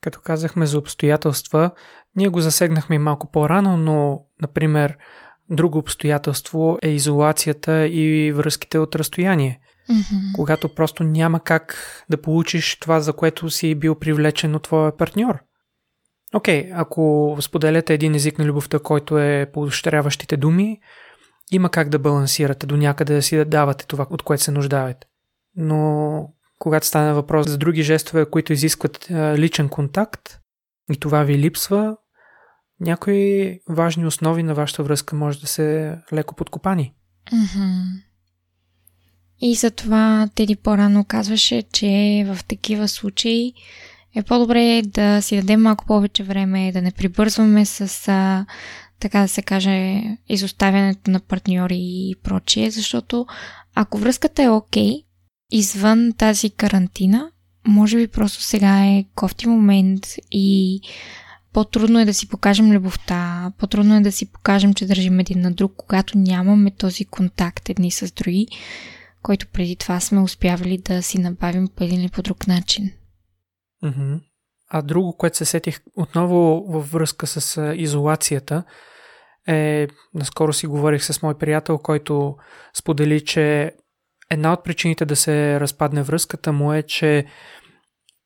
Като 0.00 0.20
казахме 0.20 0.66
за 0.66 0.78
обстоятелства, 0.78 1.70
ние 2.16 2.28
го 2.28 2.40
засегнахме 2.40 2.98
малко 2.98 3.30
по-рано, 3.30 3.76
но, 3.76 4.24
например, 4.42 4.98
друго 5.50 5.78
обстоятелство 5.78 6.78
е 6.82 6.88
изолацията 6.88 7.88
и 7.88 8.32
връзките 8.32 8.78
от 8.78 8.94
разстояние. 8.96 9.60
Mm-hmm. 9.90 10.32
Когато 10.34 10.74
просто 10.74 11.04
няма 11.04 11.40
как 11.40 11.76
да 12.10 12.22
получиш 12.22 12.78
това, 12.80 13.00
за 13.00 13.12
което 13.12 13.50
си 13.50 13.74
бил 13.74 13.94
привлечен 13.94 14.54
от 14.54 14.62
твоя 14.62 14.96
партньор. 14.96 15.38
Окей, 16.34 16.64
okay, 16.64 16.72
ако 16.74 17.36
споделяте 17.40 17.94
един 17.94 18.14
език 18.14 18.38
на 18.38 18.44
любовта, 18.44 18.78
който 18.78 19.18
е 19.18 19.50
поощряващите 19.52 20.36
думи, 20.36 20.80
има 21.50 21.70
как 21.70 21.88
да 21.88 21.98
балансирате 21.98 22.66
до 22.66 22.76
някъде 22.76 23.14
да 23.14 23.22
си 23.22 23.36
да 23.36 23.44
давате 23.44 23.86
това, 23.86 24.06
от 24.10 24.22
което 24.22 24.42
се 24.42 24.50
нуждаете. 24.50 25.06
Но 25.56 26.28
когато 26.58 26.86
стане 26.86 27.12
въпрос 27.12 27.48
за 27.48 27.58
други 27.58 27.82
жестове, 27.82 28.30
които 28.30 28.52
изискват 28.52 29.06
личен 29.10 29.68
контакт 29.68 30.38
и 30.92 30.96
това 30.96 31.22
ви 31.22 31.38
липсва, 31.38 31.96
някои 32.80 33.58
важни 33.68 34.06
основи 34.06 34.42
на 34.42 34.54
вашата 34.54 34.82
връзка 34.82 35.16
може 35.16 35.40
да 35.40 35.46
се 35.46 35.98
леко 36.12 36.34
подкопани. 36.34 36.94
Mm-hmm. 37.32 37.82
И 39.44 39.54
затова 39.54 40.28
Теди 40.34 40.56
по-рано 40.56 41.04
казваше, 41.04 41.62
че 41.72 42.24
в 42.26 42.44
такива 42.44 42.88
случаи 42.88 43.52
е 44.14 44.22
по-добре 44.22 44.82
да 44.86 45.22
си 45.22 45.36
дадем 45.36 45.62
малко 45.62 45.86
повече 45.86 46.22
време, 46.22 46.72
да 46.72 46.82
не 46.82 46.92
прибързваме 46.92 47.66
с, 47.66 47.88
така 49.00 49.20
да 49.20 49.28
се 49.28 49.42
каже, 49.42 50.02
изоставянето 50.28 51.10
на 51.10 51.20
партньори 51.20 51.78
и 51.80 52.14
прочие, 52.22 52.70
защото 52.70 53.26
ако 53.74 53.98
връзката 53.98 54.42
е 54.42 54.48
окей, 54.48 54.90
okay, 54.90 55.04
извън 55.50 56.12
тази 56.18 56.50
карантина, 56.50 57.30
може 57.66 57.96
би 57.96 58.08
просто 58.08 58.42
сега 58.42 58.84
е 58.84 59.04
кофти 59.14 59.48
момент 59.48 60.06
и 60.30 60.80
по-трудно 61.52 62.00
е 62.00 62.04
да 62.04 62.14
си 62.14 62.28
покажем 62.28 62.72
любовта, 62.72 63.52
по-трудно 63.58 63.96
е 63.96 64.00
да 64.00 64.12
си 64.12 64.32
покажем, 64.32 64.74
че 64.74 64.86
държим 64.86 65.20
един 65.20 65.40
на 65.40 65.52
друг, 65.52 65.72
когато 65.76 66.18
нямаме 66.18 66.70
този 66.70 67.04
контакт 67.04 67.68
едни 67.68 67.90
с 67.90 68.12
други, 68.12 68.46
който 69.22 69.46
преди 69.52 69.76
това 69.76 70.00
сме 70.00 70.20
успявали 70.20 70.78
да 70.78 71.02
си 71.02 71.18
набавим 71.18 71.68
по 71.76 71.84
един 71.84 72.00
или 72.00 72.08
по 72.08 72.22
друг 72.22 72.46
начин. 72.46 72.90
Mm-hmm. 73.84 74.20
А 74.68 74.82
друго, 74.82 75.16
което 75.16 75.36
се 75.36 75.44
сетих 75.44 75.80
отново 75.96 76.64
във 76.68 76.92
връзка 76.92 77.26
с 77.26 77.74
изолацията, 77.76 78.64
е, 79.48 79.88
наскоро 80.14 80.52
си 80.52 80.66
говорих 80.66 81.04
с 81.04 81.22
мой 81.22 81.38
приятел, 81.38 81.78
който 81.78 82.36
сподели, 82.74 83.24
че 83.24 83.72
една 84.30 84.52
от 84.52 84.64
причините 84.64 85.04
да 85.04 85.16
се 85.16 85.60
разпадне 85.60 86.02
връзката 86.02 86.52
му 86.52 86.72
е, 86.72 86.82
че 86.82 87.26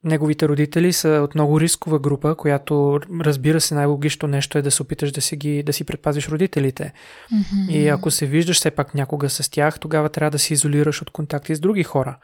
неговите 0.07 0.49
родители 0.49 0.93
са 0.93 1.09
от 1.09 1.35
много 1.35 1.61
рискова 1.61 1.99
група, 1.99 2.35
която 2.35 3.01
разбира 3.21 3.61
се 3.61 3.75
най-логично 3.75 4.29
нещо 4.29 4.59
е 4.59 4.63
да 4.63 4.71
се 4.71 4.83
опиташ 4.83 5.13
да 5.13 5.21
си, 5.21 5.37
ги, 5.37 5.63
да 5.63 5.73
си 5.73 5.85
предпазиш 5.85 6.29
родителите. 6.29 6.93
Mm-hmm. 7.33 7.73
И 7.73 7.89
ако 7.89 8.11
се 8.11 8.27
виждаш 8.27 8.57
все 8.57 8.71
пак 8.71 8.95
някога 8.95 9.31
с 9.31 9.51
тях, 9.51 9.81
тогава 9.81 10.09
трябва 10.09 10.31
да 10.31 10.39
се 10.39 10.55
изолираш 10.55 11.03
от 11.03 11.11
контакти 11.11 11.55
с 11.55 11.61
други 11.61 11.83
хора. 11.83 12.19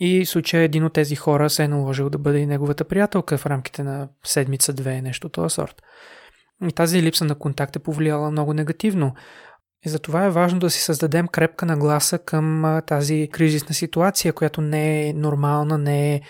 И 0.00 0.24
в 0.24 0.28
случая 0.28 0.62
един 0.62 0.84
от 0.84 0.92
тези 0.92 1.16
хора 1.16 1.50
се 1.50 1.64
е 1.64 1.68
наложил 1.68 2.10
да 2.10 2.18
бъде 2.18 2.38
и 2.38 2.46
неговата 2.46 2.84
приятелка 2.84 3.38
в 3.38 3.46
рамките 3.46 3.82
на 3.82 4.08
седмица-две, 4.24 5.02
нещо 5.02 5.28
този 5.28 5.54
сорт. 5.54 5.82
И 6.68 6.72
тази 6.72 7.02
липса 7.02 7.24
на 7.24 7.34
контакт 7.34 7.76
е 7.76 7.78
повлияла 7.78 8.30
много 8.30 8.54
негативно. 8.54 9.14
И 9.86 9.88
затова 9.88 10.24
е 10.24 10.30
важно 10.30 10.58
да 10.58 10.70
си 10.70 10.80
създадем 10.80 11.28
крепка 11.28 11.66
нагласа 11.66 12.18
към 12.18 12.80
тази 12.86 13.28
кризисна 13.32 13.74
ситуация, 13.74 14.32
която 14.32 14.60
не 14.60 15.08
е 15.08 15.12
нормална, 15.12 15.78
не 15.78 16.14
е 16.14 16.20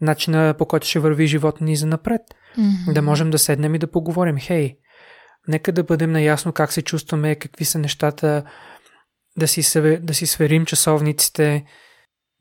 начина 0.00 0.54
по 0.58 0.66
който 0.66 0.86
ще 0.86 0.98
върви 0.98 1.26
живота 1.26 1.64
ни 1.64 1.76
за 1.76 1.86
напред. 1.86 2.22
Mm-hmm. 2.58 2.92
Да 2.92 3.02
можем 3.02 3.30
да 3.30 3.38
седнем 3.38 3.74
и 3.74 3.78
да 3.78 3.90
поговорим. 3.90 4.36
Хей, 4.40 4.76
нека 5.48 5.72
да 5.72 5.84
бъдем 5.84 6.12
наясно 6.12 6.52
как 6.52 6.72
се 6.72 6.82
чувстваме, 6.82 7.34
какви 7.34 7.64
са 7.64 7.78
нещата, 7.78 8.44
да 9.38 9.48
си, 9.48 9.80
да 10.00 10.14
си 10.14 10.26
сверим 10.26 10.66
часовниците, 10.66 11.64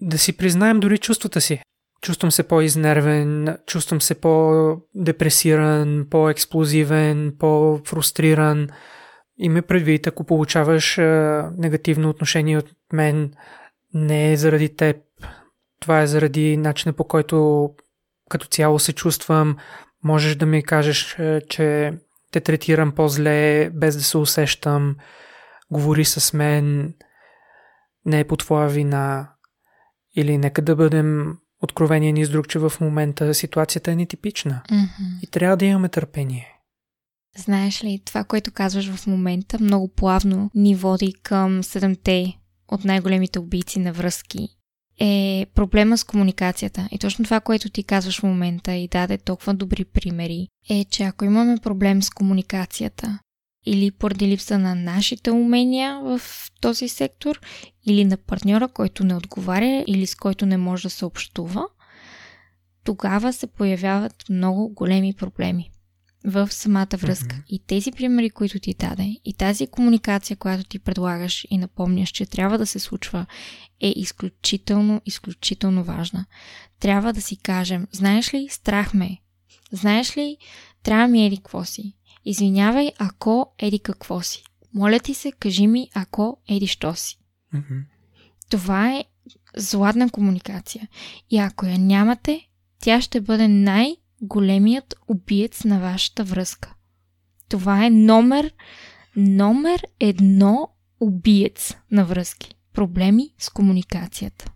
да 0.01 0.17
си 0.17 0.37
признаем 0.37 0.79
дори 0.79 0.97
чувствата 0.97 1.41
си. 1.41 1.61
Чувствам 2.01 2.31
се 2.31 2.43
по-изнервен, 2.43 3.57
чувствам 3.67 4.01
се 4.01 4.15
по-депресиран, 4.15 6.07
по-експлозивен, 6.09 7.35
по-фрустриран. 7.39 8.67
И 9.37 9.49
ме 9.49 9.61
предвид, 9.61 10.07
ако 10.07 10.23
получаваш 10.23 10.97
а, 10.97 11.51
негативно 11.57 12.09
отношение 12.09 12.57
от 12.57 12.69
мен, 12.93 13.31
не 13.93 14.31
е 14.31 14.37
заради 14.37 14.75
теб. 14.75 14.97
Това 15.85 16.01
е 16.01 16.07
заради 16.07 16.57
начина 16.57 16.93
по 16.93 17.03
който 17.03 17.69
като 18.29 18.47
цяло 18.47 18.79
се 18.79 18.93
чувствам. 18.93 19.57
Можеш 20.03 20.35
да 20.35 20.45
ми 20.45 20.63
кажеш, 20.63 21.17
че 21.49 21.93
те 22.31 22.41
третирам 22.41 22.91
по-зле, 22.91 23.69
без 23.69 23.97
да 23.97 24.03
се 24.03 24.17
усещам. 24.17 24.95
Говори 25.71 26.05
с 26.05 26.33
мен. 26.33 26.93
Не 28.05 28.19
е 28.19 28.27
по 28.27 28.37
твоя 28.37 28.69
вина. 28.69 29.29
Или 30.15 30.37
нека 30.37 30.61
да 30.61 30.75
бъдем 30.75 31.37
откровени 31.61 32.13
ни 32.13 32.25
с 32.25 32.29
друг, 32.29 32.47
че 32.47 32.59
в 32.59 32.73
момента 32.81 33.33
ситуацията 33.33 33.91
е 33.91 33.95
нетипична. 33.95 34.61
Mm-hmm. 34.69 35.19
И 35.21 35.27
трябва 35.27 35.57
да 35.57 35.65
имаме 35.65 35.89
търпение. 35.89 36.47
Знаеш 37.37 37.83
ли, 37.83 38.01
това, 38.05 38.23
което 38.23 38.51
казваш 38.51 38.91
в 38.91 39.07
момента, 39.07 39.57
много 39.61 39.93
плавно 39.93 40.51
ни 40.55 40.75
води 40.75 41.13
към 41.23 41.63
седемте 41.63 42.37
от 42.67 42.85
най-големите 42.85 43.39
убийци 43.39 43.79
на 43.79 43.93
връзки. 43.93 44.49
Е 44.99 45.45
проблема 45.55 45.97
с 45.97 46.03
комуникацията. 46.03 46.87
И 46.91 46.97
точно 46.97 47.25
това, 47.25 47.39
което 47.39 47.69
ти 47.69 47.83
казваш 47.83 48.19
в 48.19 48.23
момента 48.23 48.73
и 48.73 48.87
даде 48.87 49.17
толкова 49.17 49.53
добри 49.53 49.85
примери, 49.85 50.47
е, 50.69 50.85
че 50.85 51.03
ако 51.03 51.25
имаме 51.25 51.57
проблем 51.57 52.03
с 52.03 52.09
комуникацията, 52.09 53.19
или 53.65 53.91
поради 53.91 54.27
липса 54.27 54.57
на 54.57 54.75
нашите 54.75 55.31
умения 55.31 55.99
в 56.03 56.21
този 56.61 56.87
сектор, 56.87 57.39
или 57.85 58.05
на 58.05 58.17
партньора, 58.17 58.67
който 58.67 59.03
не 59.03 59.15
отговаря, 59.15 59.83
или 59.87 60.05
с 60.05 60.15
който 60.15 60.45
не 60.45 60.57
може 60.57 60.83
да 60.83 60.89
се 60.89 61.05
общува, 61.05 61.65
тогава 62.83 63.33
се 63.33 63.47
появяват 63.47 64.23
много 64.29 64.69
големи 64.69 65.13
проблеми 65.13 65.71
в 66.25 66.51
самата 66.51 66.87
връзка. 66.97 67.35
Mm-hmm. 67.35 67.47
И 67.47 67.59
тези 67.59 67.91
примери, 67.91 68.29
които 68.29 68.59
ти 68.59 68.73
даде, 68.73 69.15
и 69.25 69.33
тази 69.33 69.67
комуникация, 69.67 70.37
която 70.37 70.63
ти 70.63 70.79
предлагаш 70.79 71.47
и 71.49 71.57
напомняш, 71.57 72.09
че 72.09 72.25
трябва 72.25 72.57
да 72.57 72.65
се 72.65 72.79
случва, 72.79 73.25
е 73.81 73.93
изключително, 73.95 75.01
изключително 75.05 75.83
важна. 75.83 76.25
Трябва 76.79 77.13
да 77.13 77.21
си 77.21 77.37
кажем, 77.37 77.87
знаеш 77.91 78.33
ли, 78.33 78.47
страх 78.49 78.93
ме. 78.93 79.17
Знаеш 79.71 80.17
ли, 80.17 80.37
трябва 80.83 81.07
ми 81.07 81.25
еди 81.25 81.37
какво 81.37 81.65
си. 81.65 81.93
Извинявай, 82.25 82.91
ако 82.97 83.53
еди 83.59 83.79
какво 83.79 84.21
си. 84.21 84.43
Моля 84.73 84.99
ти 84.99 85.13
се, 85.13 85.31
кажи 85.31 85.67
ми, 85.67 85.89
ако 85.93 86.37
еди 86.49 86.67
що 86.67 86.95
си. 86.95 87.17
Mm-hmm. 87.53 87.83
Това 88.49 88.95
е 88.95 89.03
златна 89.57 90.09
комуникация. 90.09 90.87
И 91.29 91.37
ако 91.37 91.65
я 91.65 91.79
нямате, 91.79 92.47
тя 92.81 93.01
ще 93.01 93.21
бъде 93.21 93.47
най- 93.47 93.95
големият 94.21 94.95
убиец 95.07 95.63
на 95.63 95.79
вашата 95.79 96.23
връзка. 96.23 96.73
Това 97.49 97.85
е 97.85 97.89
номер, 97.89 98.53
номер 99.15 99.85
едно 99.99 100.69
убиец 100.99 101.75
на 101.91 102.05
връзки. 102.05 102.55
Проблеми 102.73 103.33
с 103.39 103.49
комуникацията. 103.49 104.51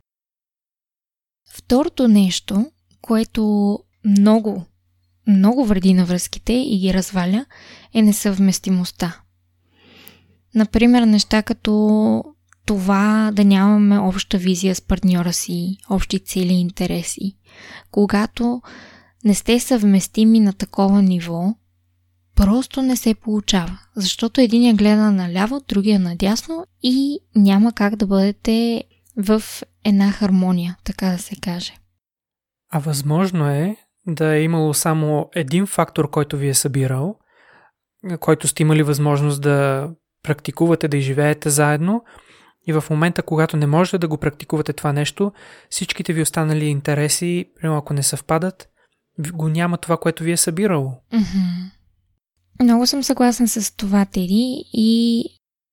Второто 1.51 2.07
нещо, 2.07 2.71
което 3.01 3.79
много, 4.05 4.65
много 5.27 5.65
вреди 5.65 5.93
на 5.93 6.05
връзките 6.05 6.53
и 6.53 6.79
ги 6.79 6.93
разваля, 6.93 7.45
е 7.93 8.01
несъвместимостта. 8.01 9.21
Например, 10.55 11.03
неща 11.03 11.43
като 11.43 12.23
това 12.65 13.31
да 13.33 13.45
нямаме 13.45 13.99
обща 13.99 14.37
визия 14.37 14.75
с 14.75 14.81
партньора 14.81 15.33
си, 15.33 15.77
общи 15.89 16.19
цели 16.19 16.53
и 16.53 16.59
интереси. 16.59 17.35
Когато 17.91 18.61
не 19.25 19.35
сте 19.35 19.59
съвместими 19.59 20.39
на 20.39 20.53
такова 20.53 21.01
ниво, 21.01 21.55
просто 22.35 22.81
не 22.81 22.95
се 22.95 23.15
получава. 23.15 23.79
Защото 23.95 24.41
един 24.41 24.63
я 24.63 24.73
гледа 24.73 25.11
наляво, 25.11 25.61
другия 25.67 25.99
надясно 25.99 26.65
и 26.83 27.19
няма 27.35 27.73
как 27.73 27.95
да 27.95 28.07
бъдете 28.07 28.83
в 29.17 29.43
една 29.83 30.11
хармония, 30.11 30.77
така 30.83 31.09
да 31.09 31.17
се 31.17 31.35
каже. 31.35 31.73
А 32.71 32.79
възможно 32.79 33.47
е 33.49 33.75
да 34.07 34.35
е 34.35 34.43
имало 34.43 34.73
само 34.73 35.29
един 35.35 35.65
фактор, 35.65 36.09
който 36.09 36.37
ви 36.37 36.47
е 36.47 36.53
събирал, 36.53 37.15
който 38.19 38.47
сте 38.47 38.63
имали 38.63 38.83
възможност 38.83 39.41
да 39.41 39.89
практикувате, 40.23 40.87
да 40.87 41.01
живеете 41.01 41.49
заедно 41.49 42.03
и 42.67 42.73
в 42.73 42.83
момента, 42.89 43.23
когато 43.23 43.57
не 43.57 43.67
можете 43.67 43.97
да 43.97 44.07
го 44.07 44.17
практикувате 44.17 44.73
това 44.73 44.93
нещо, 44.93 45.31
всичките 45.69 46.13
ви 46.13 46.21
останали 46.21 46.65
интереси, 46.65 47.45
ако 47.63 47.93
не 47.93 48.03
съвпадат, 48.03 48.69
го 49.19 49.49
няма 49.49 49.77
това, 49.77 49.97
което 49.97 50.23
ви 50.23 50.31
е 50.31 50.37
събирало. 50.37 50.93
Mm-hmm. 51.13 51.71
Много 52.63 52.87
съм 52.87 53.03
съгласна 53.03 53.47
с 53.47 53.75
това, 53.75 54.05
Теди, 54.05 54.63
и 54.73 55.25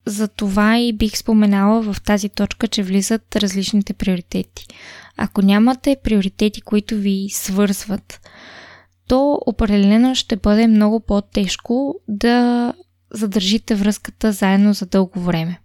за 0.07 0.29
това 0.29 0.79
и 0.79 0.93
бих 0.93 1.17
споменала 1.17 1.83
в 1.83 2.03
тази 2.03 2.29
точка, 2.29 2.69
че 2.69 2.83
влизат 2.83 3.37
различните 3.37 3.93
приоритети. 3.93 4.67
Ако 5.17 5.43
нямате 5.43 5.97
приоритети, 6.03 6.61
които 6.61 6.97
ви 6.97 7.29
свързват, 7.31 8.21
то 9.09 9.41
определено 9.47 10.15
ще 10.15 10.37
бъде 10.37 10.67
много 10.67 11.01
по-тежко 11.01 11.95
да 12.09 12.73
задържите 13.15 13.75
връзката 13.75 14.33
заедно 14.33 14.73
за 14.73 14.87
дълго 14.87 15.21
време. 15.21 15.61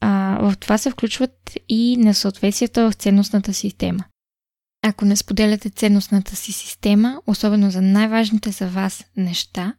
А, 0.00 0.38
в 0.40 0.56
това 0.56 0.78
се 0.78 0.90
включват 0.90 1.58
и 1.68 1.96
несъответствията 1.96 2.90
в 2.90 2.94
ценностната 2.94 3.52
система. 3.52 4.04
Ако 4.88 5.04
не 5.04 5.16
споделяте 5.16 5.70
ценностната 5.70 6.36
си 6.36 6.52
система, 6.52 7.22
особено 7.26 7.70
за 7.70 7.82
най-важните 7.82 8.50
за 8.50 8.68
вас 8.68 9.04
неща, 9.16 9.74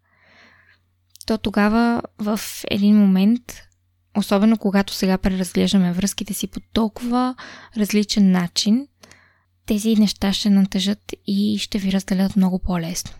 то 1.25 1.37
тогава 1.37 2.01
в 2.19 2.39
един 2.71 2.97
момент, 2.97 3.41
особено 4.17 4.57
когато 4.57 4.93
сега 4.93 5.17
преразглеждаме 5.17 5.93
връзките 5.93 6.33
си 6.33 6.47
по 6.47 6.59
толкова 6.73 7.35
различен 7.77 8.31
начин, 8.31 8.87
тези 9.65 9.95
неща 9.95 10.33
ще 10.33 10.49
натъжат 10.49 11.13
и 11.27 11.57
ще 11.59 11.77
ви 11.77 11.91
разделят 11.91 12.35
много 12.35 12.59
по-лесно. 12.59 13.11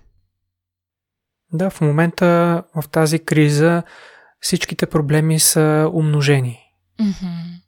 Да, 1.54 1.69
в 1.69 1.82
момента 1.82 2.63
в 2.76 2.89
тази 2.89 3.19
криза 3.19 3.84
всичките 4.39 4.86
проблеми 4.86 5.39
са 5.39 5.89
умножени. 5.93 6.60
Mm-hmm. 7.00 7.66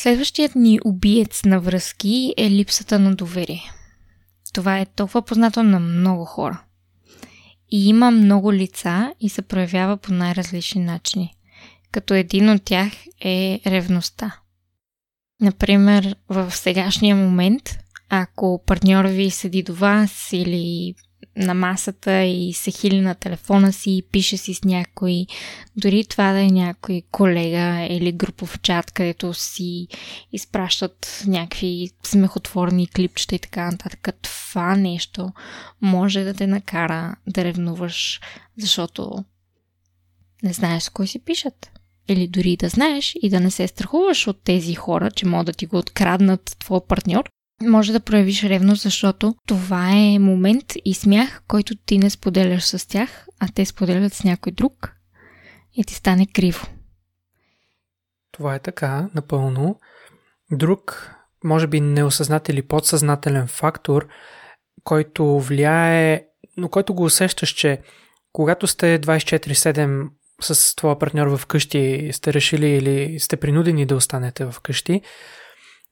Следващият 0.00 0.54
ни 0.54 0.78
убиец 0.84 1.44
на 1.44 1.60
връзки 1.60 2.34
е 2.36 2.50
липсата 2.50 2.98
на 2.98 3.14
доверие. 3.14 3.62
Това 4.54 4.78
е 4.78 4.86
толкова 4.86 5.22
познато 5.22 5.62
на 5.62 5.80
много 5.80 6.24
хора. 6.24 6.62
И 7.70 7.88
има 7.88 8.10
много 8.10 8.52
лица 8.52 9.14
и 9.20 9.28
се 9.28 9.42
проявява 9.42 9.96
по 9.96 10.12
най-различни 10.12 10.84
начини. 10.84 11.34
Като 11.92 12.14
един 12.14 12.50
от 12.50 12.62
тях 12.62 12.92
е 13.20 13.60
ревността. 13.66 14.40
Например, 15.40 16.16
в 16.28 16.50
сегашния 16.50 17.16
момент, 17.16 17.78
ако 18.08 18.62
партньор 18.66 19.04
ви 19.04 19.30
седи 19.30 19.62
до 19.62 19.74
вас 19.74 20.28
или 20.32 20.94
на 21.38 21.54
масата 21.54 22.22
и 22.24 22.52
се 22.52 22.70
хили 22.70 23.00
на 23.00 23.14
телефона 23.14 23.72
си 23.72 23.90
и 23.90 24.02
пише 24.02 24.36
си 24.36 24.54
с 24.54 24.64
някой, 24.64 25.26
дори 25.76 26.04
това 26.04 26.32
да 26.32 26.40
е 26.40 26.46
някой 26.46 27.02
колега 27.10 27.86
или 27.90 28.12
групов 28.12 28.60
чат, 28.62 28.90
където 28.90 29.34
си 29.34 29.88
изпращат 30.32 31.24
някакви 31.26 31.90
смехотворни 32.02 32.86
клипчета 32.86 33.34
и 33.34 33.38
така 33.38 33.70
нататък. 33.70 34.08
Това 34.22 34.76
нещо 34.76 35.32
може 35.80 36.24
да 36.24 36.34
те 36.34 36.46
накара 36.46 37.16
да 37.26 37.44
ревнуваш, 37.44 38.20
защото 38.58 39.24
не 40.42 40.52
знаеш 40.52 40.82
с 40.82 40.90
кой 40.90 41.06
си 41.06 41.18
пишат. 41.18 41.70
Или 42.08 42.28
дори 42.28 42.56
да 42.56 42.68
знаеш 42.68 43.14
и 43.22 43.30
да 43.30 43.40
не 43.40 43.50
се 43.50 43.68
страхуваш 43.68 44.26
от 44.26 44.42
тези 44.44 44.74
хора, 44.74 45.10
че 45.10 45.26
могат 45.26 45.46
да 45.46 45.52
ти 45.52 45.66
го 45.66 45.78
откраднат 45.78 46.56
твой 46.58 46.80
партньор, 46.88 47.30
може 47.62 47.92
да 47.92 48.00
проявиш 48.00 48.44
ревност, 48.44 48.82
защото 48.82 49.34
това 49.46 49.90
е 49.90 50.18
момент 50.18 50.72
и 50.84 50.94
смях, 50.94 51.42
който 51.48 51.74
ти 51.76 51.98
не 51.98 52.10
споделяш 52.10 52.64
с 52.64 52.88
тях, 52.88 53.26
а 53.40 53.48
те 53.54 53.64
споделят 53.64 54.14
с 54.14 54.24
някой 54.24 54.52
друг 54.52 54.92
и 55.74 55.84
ти 55.84 55.94
стане 55.94 56.26
криво. 56.26 56.66
Това 58.32 58.54
е 58.54 58.58
така, 58.58 59.08
напълно. 59.14 59.80
Друг, 60.50 61.14
може 61.44 61.66
би 61.66 61.80
неосъзнат 61.80 62.48
или 62.48 62.62
подсъзнателен 62.62 63.46
фактор, 63.46 64.08
който 64.84 65.40
влияе, 65.40 66.26
но 66.56 66.68
който 66.68 66.94
го 66.94 67.04
усещаш, 67.04 67.50
че 67.50 67.80
когато 68.32 68.66
сте 68.66 69.00
24-7 69.00 70.08
с 70.40 70.76
твоя 70.76 70.98
партньор 70.98 71.26
в 71.26 71.46
къщи, 71.46 72.10
сте 72.12 72.32
решили 72.32 72.66
или 72.66 73.20
сте 73.20 73.36
принудени 73.36 73.86
да 73.86 73.96
останете 73.96 74.44
в 74.44 74.54
къщи, 74.62 75.02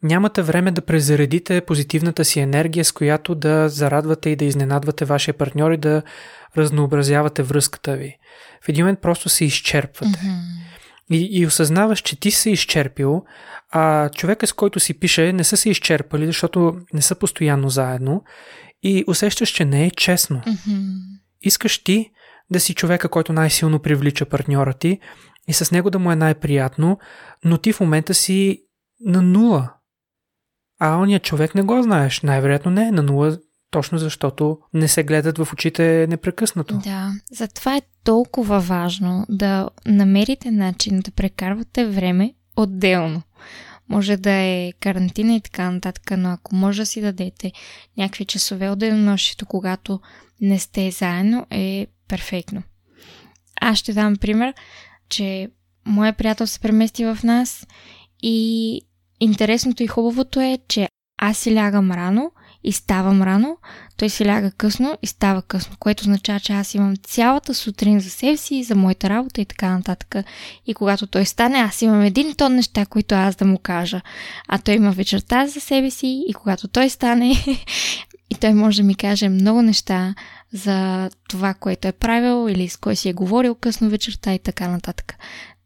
Нямате 0.07 0.43
време 0.43 0.71
да 0.71 0.83
презаредите 0.83 1.61
позитивната 1.61 2.25
си 2.25 2.41
енергия, 2.41 2.85
с 2.85 2.93
която 2.93 3.35
да 3.35 3.69
зарадвате 3.69 4.31
и 4.31 4.37
да 4.37 4.45
изненадвате 4.45 5.05
вашия 5.05 5.35
партньор 5.35 5.71
и 5.71 5.77
да 5.77 6.03
разнообразявате 6.57 7.43
връзката 7.43 7.97
ви. 7.97 8.17
В 8.65 8.69
един 8.69 8.85
момент 8.85 9.01
просто 9.01 9.29
се 9.29 9.45
изчерпвате. 9.45 10.19
Mm-hmm. 10.19 11.17
И, 11.17 11.29
и 11.41 11.47
осъзнаваш, 11.47 12.01
че 12.01 12.21
ти 12.21 12.31
се 12.31 12.51
изчерпил, 12.51 13.25
а 13.71 14.09
човека 14.09 14.47
с 14.47 14.53
който 14.53 14.81
си 14.81 14.99
пише 14.99 15.33
не 15.33 15.45
са 15.45 15.57
се 15.57 15.71
изчерпали, 15.71 16.27
защото 16.27 16.77
не 16.93 17.03
са 17.03 17.15
постоянно 17.15 17.69
заедно 17.69 18.25
и 18.83 19.05
усещаш, 19.07 19.49
че 19.49 19.65
не 19.65 19.87
е 19.87 19.91
честно. 19.91 20.43
Mm-hmm. 20.47 20.95
Искаш 21.43 21.79
ти 21.79 22.11
да 22.51 22.61
си 22.61 22.75
човека, 22.75 23.09
който 23.09 23.33
най-силно 23.33 23.79
привлича 23.79 24.25
партньора 24.25 24.75
ти 24.75 25.01
и 25.49 25.53
с 25.53 25.71
него 25.71 25.91
да 25.91 25.99
му 25.99 26.13
е 26.13 26.17
най-приятно, 26.17 26.99
но 27.45 27.59
ти 27.59 27.73
в 27.73 27.81
момента 27.81 28.15
си 28.15 28.63
на 29.01 29.23
нула. 29.23 29.76
А 30.79 30.97
ония 30.97 31.21
човек 31.21 31.55
не 31.55 31.63
го 31.63 31.83
знаеш. 31.83 32.21
Най-вероятно 32.21 32.71
не 32.71 32.89
е 32.89 32.93
на 32.93 33.03
нула, 33.03 33.39
точно 33.71 33.99
защото 33.99 34.59
не 34.75 34.89
се 34.89 35.05
гледат 35.05 35.39
в 35.39 35.53
очите 35.53 36.07
непрекъснато. 36.09 36.79
Да, 36.79 37.13
затова 37.33 37.77
е 37.77 37.83
толкова 38.05 38.61
важно 38.61 39.27
да 39.29 39.69
намерите 39.87 40.51
начин 40.51 41.01
да 41.01 41.11
прекарвате 41.11 41.87
време 41.87 42.35
отделно. 42.57 43.23
може 43.89 44.17
да 44.17 44.31
е 44.33 44.73
карантина 44.81 45.35
и 45.35 45.41
така 45.41 45.71
нататък, 45.71 46.11
но 46.19 46.29
ако 46.29 46.55
може 46.55 46.83
да 46.83 46.87
си 46.87 47.01
дадете 47.01 47.53
някакви 47.97 48.25
часове 48.25 48.71
от 48.71 48.79
денонощието, 48.79 49.47
когато 49.47 50.01
не 50.41 50.59
сте 50.59 50.91
заедно, 50.91 51.47
е 51.51 51.87
перфектно. 52.09 52.63
Аз 53.61 53.79
ще 53.79 53.93
дам 53.93 54.17
пример, 54.17 54.55
че 55.09 55.49
моят 55.87 56.17
приятел 56.17 56.47
се 56.47 56.61
премести 56.61 57.05
в 57.05 57.19
нас 57.25 57.67
и 58.23 58.81
интересното 59.21 59.83
и 59.83 59.87
хубавото 59.87 60.41
е, 60.41 60.59
че 60.69 60.89
аз 61.19 61.39
си 61.39 61.55
лягам 61.55 61.93
рано 61.93 62.31
и 62.65 62.73
ставам 62.73 63.23
рано, 63.23 63.57
той 63.97 64.11
си 64.11 64.27
ляга 64.27 64.51
късно 64.51 64.99
и 65.03 65.07
става 65.07 65.43
късно, 65.43 65.77
което 65.79 66.01
означава, 66.01 66.41
че 66.41 66.53
аз 66.53 66.75
имам 66.75 66.97
цялата 66.97 67.55
сутрин 67.55 68.01
за 68.01 68.11
себе 68.11 68.37
си, 68.37 68.63
за 68.63 68.75
моята 68.75 69.09
работа 69.09 69.41
и 69.41 69.45
така 69.45 69.69
нататък. 69.69 70.17
И 70.67 70.75
когато 70.75 71.07
той 71.07 71.27
стане, 71.27 71.59
аз 71.59 71.83
имам 71.83 72.03
един 72.03 72.35
тон 72.35 72.55
неща, 72.55 72.87
които 72.87 73.15
аз 73.15 73.37
да 73.37 73.45
му 73.45 73.59
кажа. 73.59 74.01
А 74.49 74.59
той 74.59 74.75
има 74.75 74.91
вечерта 74.91 75.47
за 75.47 75.61
себе 75.61 75.91
си 75.91 76.25
и 76.29 76.35
когато 76.35 76.69
той 76.69 76.91
стане, 76.91 77.33
и 78.31 78.35
той 78.41 78.55
може 78.55 78.83
да 78.83 78.87
ми 78.87 78.95
каже 78.95 79.29
много 79.29 79.63
неща 79.63 80.15
за 80.53 81.11
това, 81.29 81.55
което 81.55 81.89
е 81.89 81.93
правил 81.93 82.49
или 82.51 82.69
с 82.69 82.77
кой 82.77 82.97
си 82.97 83.09
е 83.09 83.13
говорил 83.13 83.55
късно 83.55 83.89
вечерта 83.89 84.35
и 84.35 84.39
така 84.39 84.69
нататък. 84.69 85.15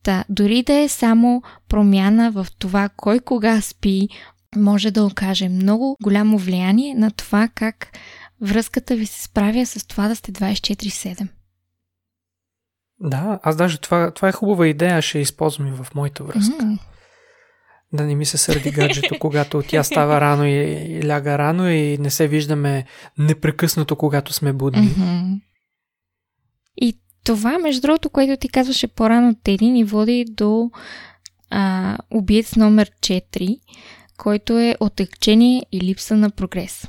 Та, 0.02 0.24
дори 0.28 0.62
да 0.62 0.72
е 0.72 0.88
само 0.88 1.42
промяна 1.68 2.30
в 2.30 2.46
това 2.58 2.88
кой 2.96 3.18
кога 3.18 3.60
спи, 3.60 4.08
може 4.56 4.90
да 4.90 5.04
окаже 5.04 5.48
много 5.48 5.96
голямо 6.02 6.38
влияние 6.38 6.94
на 6.94 7.10
това 7.10 7.48
как 7.54 7.98
връзката 8.40 8.96
ви 8.96 9.06
се 9.06 9.22
справя 9.22 9.66
с 9.66 9.86
това 9.86 10.08
да 10.08 10.16
сте 10.16 10.32
24-7. 10.32 11.28
Да, 13.00 13.40
аз 13.42 13.56
даже 13.56 13.78
това, 13.78 14.10
това 14.10 14.28
е 14.28 14.32
хубава 14.32 14.66
идея, 14.66 15.02
ще 15.02 15.18
използвам 15.18 15.66
и 15.66 15.70
в 15.70 15.86
моята 15.94 16.24
връзка. 16.24 16.64
Mm. 16.64 16.78
Да 17.92 18.04
не 18.04 18.14
ми 18.14 18.26
се 18.26 18.38
сърди 18.38 18.70
гаджето, 18.70 19.18
когато 19.18 19.62
тя 19.62 19.82
става 19.82 20.20
рано 20.20 20.44
и, 20.44 20.52
и 20.52 21.06
ляга 21.06 21.38
рано 21.38 21.70
и 21.70 21.98
не 21.98 22.10
се 22.10 22.28
виждаме 22.28 22.84
непрекъснато, 23.18 23.96
когато 23.96 24.32
сме 24.32 24.52
будни. 24.52 24.88
Mm-hmm. 24.88 25.40
Това, 27.24 27.58
между 27.58 27.80
другото, 27.80 28.10
което 28.10 28.40
ти 28.40 28.48
казваше 28.48 28.88
по-рано, 28.88 29.34
Теди, 29.44 29.70
ни 29.70 29.84
води 29.84 30.24
до 30.28 30.70
а, 31.50 31.98
убиец 32.10 32.56
номер 32.56 32.90
4, 33.00 33.58
който 34.16 34.58
е 34.58 34.76
отекчение 34.80 35.62
и 35.72 35.80
липса 35.80 36.16
на 36.16 36.30
прогрес. 36.30 36.88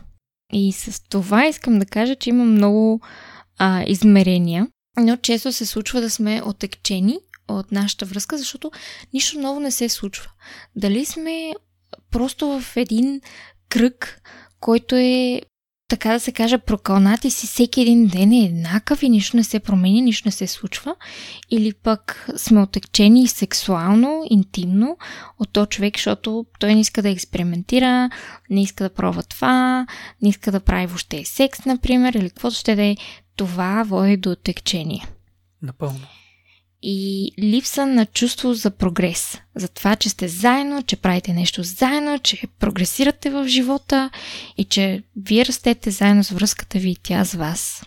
И 0.54 0.72
с 0.72 1.04
това 1.10 1.46
искам 1.46 1.80
да 1.80 1.86
кажа, 1.86 2.15
че 2.15 2.30
има 2.30 2.46
много 2.46 3.02
а, 3.58 3.84
измерения, 3.88 4.67
но 5.00 5.17
често 5.17 5.52
се 5.52 5.65
случва 5.65 6.02
да 6.02 6.10
сме 6.10 6.41
отекчени 6.46 7.17
от 7.48 7.72
нашата 7.72 8.06
връзка, 8.06 8.38
защото 8.38 8.72
нищо 9.13 9.39
ново 9.39 9.60
не 9.60 9.72
се 9.72 9.89
случва. 9.89 10.30
Дали 10.76 11.06
сме 11.06 11.54
просто 12.12 12.60
в 12.60 12.78
един 12.78 13.22
кръг, 13.70 14.22
който 14.60 14.96
е 14.96 15.41
така 15.91 16.12
да 16.12 16.19
се 16.19 16.32
каже, 16.32 16.58
прокълнати 16.58 17.30
си 17.30 17.47
всеки 17.47 17.82
един 17.82 18.08
ден 18.08 18.32
е 18.32 18.45
еднакъв 18.45 19.04
и 19.04 19.10
нищо 19.10 19.38
не 19.38 19.43
се 19.43 19.60
променя, 19.60 20.01
нищо 20.01 20.27
не 20.27 20.32
се 20.32 20.47
случва. 20.47 20.95
Или 21.49 21.73
пък 21.73 22.27
сме 22.38 22.62
отекчени 22.62 23.27
сексуално, 23.27 24.23
интимно 24.30 24.97
от 25.39 25.49
този 25.54 25.69
човек, 25.69 25.97
защото 25.97 26.45
той 26.60 26.75
не 26.75 26.82
иска 26.82 27.01
да 27.01 27.10
експериментира, 27.10 28.10
не 28.49 28.62
иска 28.62 28.84
да 28.84 28.89
пробва 28.89 29.23
това, 29.23 29.86
не 30.21 30.30
иска 30.30 30.51
да 30.51 30.60
прави 30.60 30.86
въобще 30.86 31.25
секс, 31.25 31.65
например, 31.65 32.13
или 32.13 32.30
каквото 32.30 32.56
ще 32.56 32.75
да 32.75 32.84
е. 32.84 32.95
Това 33.36 33.84
води 33.88 34.17
до 34.17 34.32
отекчение. 34.32 35.08
Напълно 35.62 36.08
и 36.82 37.32
липса 37.39 37.86
на 37.86 38.06
чувство 38.06 38.54
за 38.54 38.72
прогрес. 38.72 39.41
За 39.56 39.67
това, 39.67 39.96
че 39.96 40.10
сте 40.10 40.28
заедно, 40.28 40.84
че 40.84 40.96
правите 40.96 41.34
нещо 41.34 41.63
заедно, 41.63 42.20
че 42.20 42.48
прогресирате 42.60 43.30
в 43.30 43.48
живота 43.48 44.10
и 44.58 44.63
че 44.65 45.04
вие 45.15 45.46
растете 45.46 45.91
заедно 45.91 46.24
с 46.24 46.30
връзката 46.30 46.80
ви 46.80 46.89
и 46.89 46.98
тя 47.04 47.26
с 47.26 47.34
вас. 47.34 47.86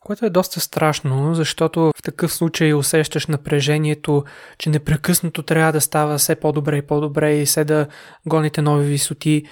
Което 0.00 0.26
е 0.26 0.30
доста 0.30 0.60
страшно, 0.60 1.34
защото 1.34 1.92
в 1.96 2.02
такъв 2.02 2.32
случай 2.32 2.74
усещаш 2.74 3.26
напрежението, 3.26 4.24
че 4.58 4.70
непрекъснато 4.70 5.42
трябва 5.42 5.72
да 5.72 5.80
става 5.80 6.18
все 6.18 6.34
по-добре 6.34 6.76
и 6.76 6.86
по-добре 6.86 7.36
и 7.36 7.46
все 7.46 7.64
да 7.64 7.86
гоните 8.26 8.62
нови 8.62 8.86
висоти, 8.86 9.44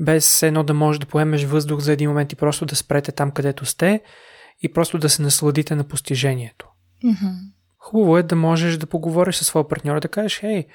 без 0.00 0.42
едно 0.42 0.64
да 0.64 0.74
можеш 0.74 0.98
да 0.98 1.06
поемеш 1.06 1.44
въздух 1.44 1.80
за 1.80 1.92
един 1.92 2.08
момент 2.10 2.32
и 2.32 2.36
просто 2.36 2.66
да 2.66 2.76
спрете 2.76 3.12
там, 3.12 3.30
където 3.30 3.64
сте 3.64 4.00
и 4.62 4.72
просто 4.72 4.98
да 4.98 5.08
се 5.08 5.22
насладите 5.22 5.74
на 5.74 5.84
постижението. 5.84 6.66
Mm-hmm. 7.04 7.53
Хубаво 7.84 8.18
е 8.18 8.22
да 8.22 8.36
можеш 8.36 8.76
да 8.76 8.86
поговориш 8.86 9.36
със 9.36 9.46
своя 9.46 9.68
партньор, 9.68 10.00
да 10.00 10.08
кажеш, 10.08 10.40
хей, 10.40 10.66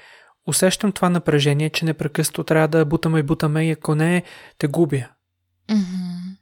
усещам 0.46 0.92
това 0.92 1.10
напрежение, 1.10 1.70
че 1.70 1.84
непрекъснато 1.84 2.44
трябва 2.44 2.68
да 2.68 2.84
бутаме 2.84 3.18
и 3.18 3.22
бутаме 3.22 3.68
и 3.68 3.70
ако 3.70 3.94
не, 3.94 4.22
те 4.58 4.66
губя. 4.66 5.08
Mm-hmm. 5.68 6.36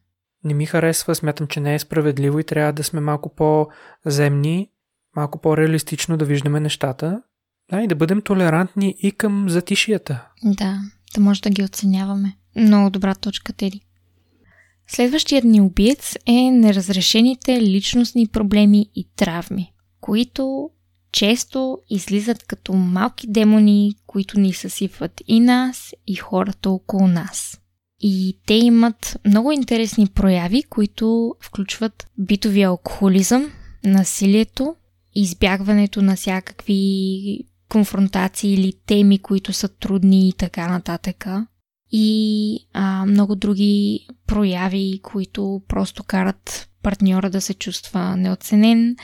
Не 0.45 0.55
ми 0.55 0.67
харесва, 0.67 1.15
смятам, 1.15 1.47
че 1.47 1.61
не 1.61 1.75
е 1.75 1.79
справедливо 1.79 2.39
и 2.39 2.45
трябва 2.45 2.73
да 2.73 2.85
сме 2.85 3.01
малко 3.01 3.35
по-земни, 3.35 4.71
малко 5.17 5.41
по-реалистично 5.41 6.17
да 6.17 6.25
виждаме 6.25 6.61
нещата. 6.61 7.23
Да, 7.71 7.83
и 7.83 7.87
да 7.87 7.95
бъдем 7.95 8.23
толерантни 8.23 8.95
и 8.99 9.13
към 9.13 9.49
затишията. 9.49 10.29
Да, 10.45 10.79
да 11.15 11.21
може 11.21 11.43
да 11.43 11.51
ги 11.51 11.65
оценяваме. 11.65 12.37
Много 12.57 12.91
добра 12.91 13.15
точка, 13.15 13.53
Теди. 13.53 13.81
Следващият 14.87 15.45
ни 15.45 15.61
убиец 15.61 16.17
е 16.27 16.51
неразрешените 16.51 17.61
личностни 17.61 18.27
проблеми 18.27 18.91
и 18.95 19.09
травми 19.17 19.73
които 20.09 20.71
често 21.13 21.79
излизат 21.91 22.43
като 22.43 22.73
малки 22.73 23.27
демони, 23.27 23.95
които 24.07 24.41
ни 24.41 24.53
съсипват 24.53 25.23
и 25.27 25.41
нас, 25.41 25.95
и 26.07 26.15
хората 26.15 26.71
около 26.71 27.09
нас. 27.09 27.61
И 28.01 28.39
те 28.47 28.55
имат 28.55 29.19
много 29.27 29.53
интересни 29.53 30.07
прояви, 30.07 30.63
които 30.63 31.35
включват 31.41 32.07
битовия 32.19 32.69
алкохолизъм, 32.69 33.53
насилието, 33.85 34.75
избягването 35.15 36.03
на 36.03 36.17
всякакви 36.17 37.41
конфронтации 37.69 38.55
или 38.55 38.73
теми, 38.87 39.19
които 39.19 39.53
са 39.53 39.69
трудни 39.69 40.29
и 40.29 40.33
така 40.33 40.69
нататък. 40.69 41.27
И 41.93 42.59
а, 42.73 43.07
много 43.07 43.37
други 43.37 44.07
прояви, 44.27 45.01
които 45.03 45.63
просто 45.69 46.05
карат 46.05 46.69
партньора 46.83 47.31
да 47.31 47.41
се 47.41 47.55
чувства 47.55 48.17
неоценен, 48.17 48.97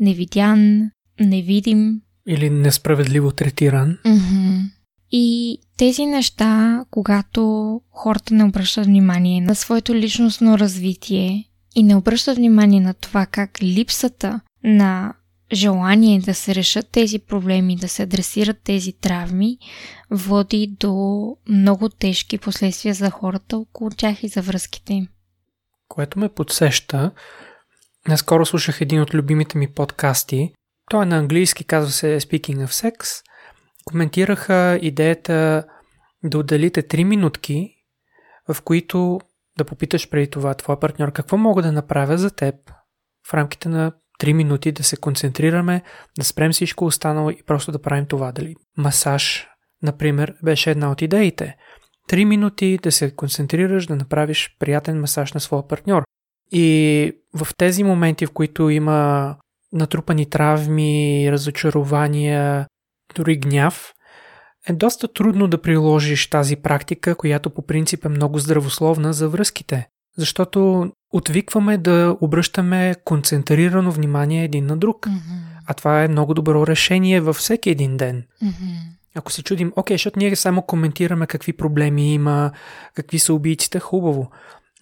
невидян, 0.00 0.90
невидим. 1.20 2.00
Или 2.28 2.50
несправедливо 2.50 3.32
третиран. 3.32 3.98
Mm-hmm. 4.04 4.70
И 5.12 5.58
тези 5.76 6.06
неща, 6.06 6.84
когато 6.90 7.80
хората 7.90 8.34
не 8.34 8.44
обръщат 8.44 8.86
внимание 8.86 9.40
на 9.40 9.54
своето 9.54 9.94
личностно 9.94 10.58
развитие 10.58 11.44
и 11.74 11.82
не 11.82 11.96
обръщат 11.96 12.36
внимание 12.36 12.80
на 12.80 12.94
това 12.94 13.26
как 13.26 13.62
липсата 13.62 14.40
на 14.64 15.14
желание 15.52 16.20
да 16.20 16.34
се 16.34 16.54
решат 16.54 16.88
тези 16.88 17.18
проблеми, 17.18 17.76
да 17.76 17.88
се 17.88 18.02
адресират 18.02 18.58
тези 18.64 18.92
травми, 18.92 19.58
води 20.10 20.76
до 20.80 21.36
много 21.48 21.88
тежки 21.88 22.38
последствия 22.38 22.94
за 22.94 23.10
хората 23.10 23.58
около 23.58 23.90
тях 23.90 24.22
и 24.22 24.28
за 24.28 24.42
връзките 24.42 24.92
им. 24.92 25.08
Което 25.88 26.18
ме 26.18 26.28
подсеща, 26.28 27.10
Наскоро 28.08 28.46
слушах 28.46 28.80
един 28.80 29.00
от 29.00 29.14
любимите 29.14 29.58
ми 29.58 29.72
подкасти. 29.72 30.52
Той 30.90 31.02
е 31.02 31.06
на 31.06 31.18
английски, 31.18 31.64
казва 31.64 31.92
се 31.92 32.20
Speaking 32.20 32.66
of 32.66 32.66
Sex. 32.66 33.22
Коментираха 33.84 34.78
идеята 34.82 35.64
да 36.24 36.38
отделите 36.38 36.82
3 36.82 37.04
минутки, 37.04 37.74
в 38.48 38.62
които 38.62 39.20
да 39.58 39.64
попиташ 39.64 40.10
преди 40.10 40.30
това 40.30 40.54
твоя 40.54 40.80
партньор 40.80 41.12
какво 41.12 41.36
мога 41.36 41.62
да 41.62 41.72
направя 41.72 42.18
за 42.18 42.30
теб 42.30 42.54
в 43.30 43.34
рамките 43.34 43.68
на 43.68 43.92
3 44.20 44.32
минути 44.32 44.72
да 44.72 44.84
се 44.84 44.96
концентрираме, 44.96 45.82
да 46.18 46.24
спрем 46.24 46.52
всичко 46.52 46.84
останало 46.84 47.30
и 47.30 47.42
просто 47.46 47.72
да 47.72 47.82
правим 47.82 48.06
това. 48.06 48.32
Дали 48.32 48.54
масаж, 48.76 49.48
например, 49.82 50.34
беше 50.42 50.70
една 50.70 50.90
от 50.90 51.02
идеите. 51.02 51.56
3 52.10 52.24
минути 52.24 52.78
да 52.82 52.92
се 52.92 53.16
концентрираш, 53.16 53.86
да 53.86 53.96
направиш 53.96 54.56
приятен 54.58 55.00
масаж 55.00 55.32
на 55.32 55.40
своя 55.40 55.68
партньор. 55.68 56.02
И 56.52 57.12
в 57.34 57.48
тези 57.56 57.84
моменти, 57.84 58.26
в 58.26 58.30
които 58.30 58.70
има 58.70 59.36
натрупани 59.72 60.26
травми, 60.26 61.28
разочарования, 61.32 62.66
дори 63.14 63.36
гняв, 63.36 63.92
е 64.68 64.72
доста 64.72 65.08
трудно 65.08 65.48
да 65.48 65.62
приложиш 65.62 66.30
тази 66.30 66.56
практика, 66.56 67.14
която 67.14 67.50
по 67.50 67.62
принцип 67.62 68.04
е 68.04 68.08
много 68.08 68.38
здравословна 68.38 69.12
за 69.12 69.28
връзките. 69.28 69.86
Защото 70.16 70.90
отвикваме 71.12 71.78
да 71.78 72.16
обръщаме 72.20 72.94
концентрирано 73.04 73.90
внимание 73.90 74.44
един 74.44 74.66
на 74.66 74.76
друг. 74.76 75.06
Mm-hmm. 75.06 75.40
А 75.66 75.74
това 75.74 76.04
е 76.04 76.08
много 76.08 76.34
добро 76.34 76.66
решение 76.66 77.20
във 77.20 77.36
всеки 77.36 77.70
един 77.70 77.96
ден. 77.96 78.24
Mm-hmm. 78.42 78.76
Ако 79.14 79.32
се 79.32 79.42
чудим, 79.42 79.72
окей, 79.76 79.94
защото 79.94 80.18
ние 80.18 80.36
само 80.36 80.62
коментираме 80.62 81.26
какви 81.26 81.52
проблеми 81.52 82.14
има, 82.14 82.52
какви 82.94 83.18
са 83.18 83.34
убийците, 83.34 83.80
хубаво. 83.80 84.30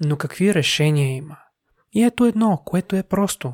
Но 0.01 0.17
какви 0.17 0.55
решения 0.55 1.17
има? 1.17 1.37
И 1.93 2.05
ето 2.05 2.25
едно, 2.25 2.63
което 2.65 2.97
е 2.97 3.03
просто. 3.03 3.53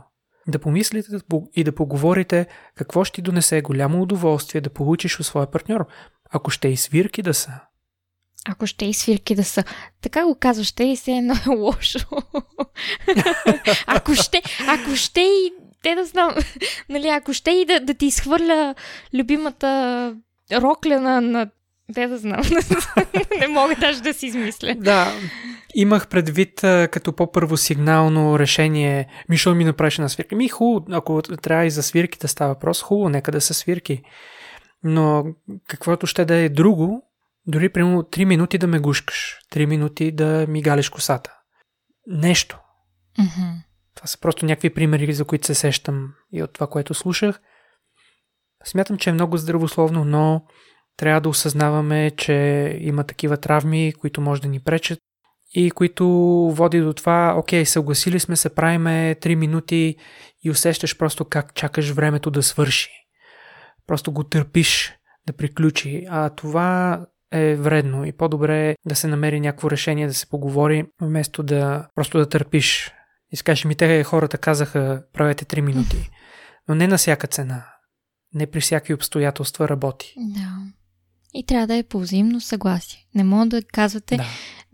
да 0.49 0.59
помислите 0.59 1.09
и 1.55 1.65
да 1.65 1.75
поговорите 1.75 2.47
какво 2.75 3.05
ще 3.05 3.15
ти 3.15 3.23
донесе 3.23 3.63
голямо 3.63 4.03
удоволствие 4.03 4.61
да 4.61 4.71
получиш 4.71 5.21
от 5.21 5.27
своя 5.27 5.51
партньор, 5.51 5.87
ако 6.31 6.51
ще 6.51 6.69
и 6.69 6.77
свирки 6.77 7.23
да 7.23 7.35
са. 7.35 7.53
Ако 8.49 8.67
ще 8.67 8.85
и 8.85 8.95
свирки 8.95 9.35
да 9.35 9.45
са. 9.45 9.65
Така 10.01 10.25
го 10.25 10.35
казваш, 10.41 10.67
ще 10.67 10.85
и 10.85 10.97
се 10.97 11.13
едно 11.13 11.35
е 11.35 11.49
лошо. 11.57 12.09
ако 13.87 14.15
ще, 14.15 14.43
ако 14.69 14.97
ще 14.97 15.21
и 15.21 15.53
те 15.83 15.95
да 15.95 16.05
знам, 16.05 16.35
нали, 16.89 17.09
ако 17.09 17.33
ще 17.33 17.51
и 17.51 17.65
да, 17.65 17.81
да 17.81 17.95
ти 17.95 18.07
изхвърля 18.07 18.75
любимата 19.15 20.17
рокля 20.53 21.01
на, 21.01 21.21
на 21.21 21.51
те 21.95 22.07
да 22.07 22.19
знам. 22.19 22.41
не 23.41 23.49
мога 23.49 23.77
даже 23.81 24.03
да 24.03 24.15
си 24.15 24.27
измисля. 24.27 24.75
Да, 24.75 25.13
имах 25.75 26.09
предвид 26.09 26.61
като 26.91 27.13
по-първо 27.13 27.57
сигнално 27.57 28.39
решение. 28.39 29.09
Мишо 29.29 29.55
ми 29.55 29.65
направиш 29.65 29.99
на 29.99 30.09
свирки. 30.09 30.35
Ми 30.35 30.49
хубаво, 30.49 30.87
ако 30.91 31.23
трябва 31.23 31.65
и 31.65 31.71
за 31.71 31.83
свирки 31.83 32.19
да 32.19 32.29
става 32.29 32.55
въпрос, 32.55 32.83
хубаво, 32.83 33.09
нека 33.09 33.33
да 33.33 33.41
са 33.41 33.55
свирки. 33.55 34.03
Но 34.83 35.25
каквото 35.69 36.07
ще 36.07 36.25
да 36.25 36.35
е 36.35 36.49
друго, 36.49 37.03
дори 37.47 37.69
примерно 37.69 38.03
3 38.03 38.25
минути 38.25 38.59
да 38.59 38.67
ме 38.67 38.79
гушкаш, 38.79 39.39
3 39.53 39.67
минути 39.67 40.13
да 40.13 40.47
ми 40.49 40.63
галиш 40.63 40.89
косата. 40.89 41.33
Нещо. 42.07 42.59
Mm-hmm. 43.19 43.53
Това 43.95 44.07
са 44.07 44.21
просто 44.21 44.47
някакви 44.47 44.75
примери, 44.75 45.13
за 45.13 45.25
които 45.25 45.47
се 45.47 45.55
сещам 45.55 46.09
и 46.33 46.43
от 46.43 46.53
това, 46.53 46.67
което 46.67 46.95
слушах. 46.95 47.41
Смятам, 48.65 48.99
че 48.99 49.11
е 49.11 49.13
много 49.13 49.37
здравословно, 49.37 50.05
но 50.05 50.45
трябва 50.97 51.21
да 51.21 51.29
осъзнаваме, 51.29 52.11
че 52.11 52.33
има 52.81 53.05
такива 53.05 53.37
травми, 53.37 53.93
които 54.01 54.21
може 54.21 54.43
да 54.43 54.49
ни 54.49 54.61
пречат 54.61 54.99
и 55.55 55.71
които 55.71 56.07
води 56.55 56.81
до 56.81 56.93
това, 56.93 57.35
окей, 57.39 57.65
съгласили 57.65 58.21
сме 58.21 58.37
се, 58.37 58.55
правиме 58.55 59.17
3 59.21 59.35
минути 59.35 59.97
и 60.45 60.51
усещаш 60.51 60.99
просто 60.99 61.25
как 61.25 61.55
чакаш 61.55 61.91
времето 61.91 62.31
да 62.31 62.43
свърши. 62.43 62.91
Просто 63.87 64.13
го 64.13 64.25
търпиш 64.25 64.95
да 65.27 65.33
приключи. 65.33 66.07
А 66.11 66.31
това 66.31 67.07
е 67.33 67.55
вредно 67.55 68.05
и 68.05 68.13
по-добре 68.13 68.75
да 68.87 68.95
се 68.95 69.07
намери 69.09 69.41
някакво 69.41 69.71
решение, 69.71 70.07
да 70.07 70.15
се 70.15 70.29
поговори, 70.29 70.87
вместо 71.01 71.43
да 71.43 71.89
просто 71.95 72.19
да 72.19 72.29
търпиш. 72.29 72.93
И 73.33 73.67
ми, 73.69 73.75
те 73.75 74.05
хората 74.05 74.39
казаха, 74.39 75.03
правете 75.13 75.45
3 75.45 75.61
минути. 75.61 76.11
Но 76.69 76.75
не 76.75 76.87
на 76.87 76.99
всяка 76.99 77.27
цена. 77.27 77.67
Не 78.35 78.47
при 78.47 78.61
всякакви 78.61 78.95
обстоятелства 78.95 79.69
работи. 79.69 80.15
Да. 80.17 80.49
И 81.35 81.43
трябва 81.43 81.67
да 81.67 81.75
е 81.75 81.83
по 81.83 81.99
взаимно 81.99 82.41
съгласие. 82.41 82.99
Не 83.15 83.25
мога 83.25 83.47
да 83.47 83.63
казвате, 83.63 84.17
Да. 84.17 84.25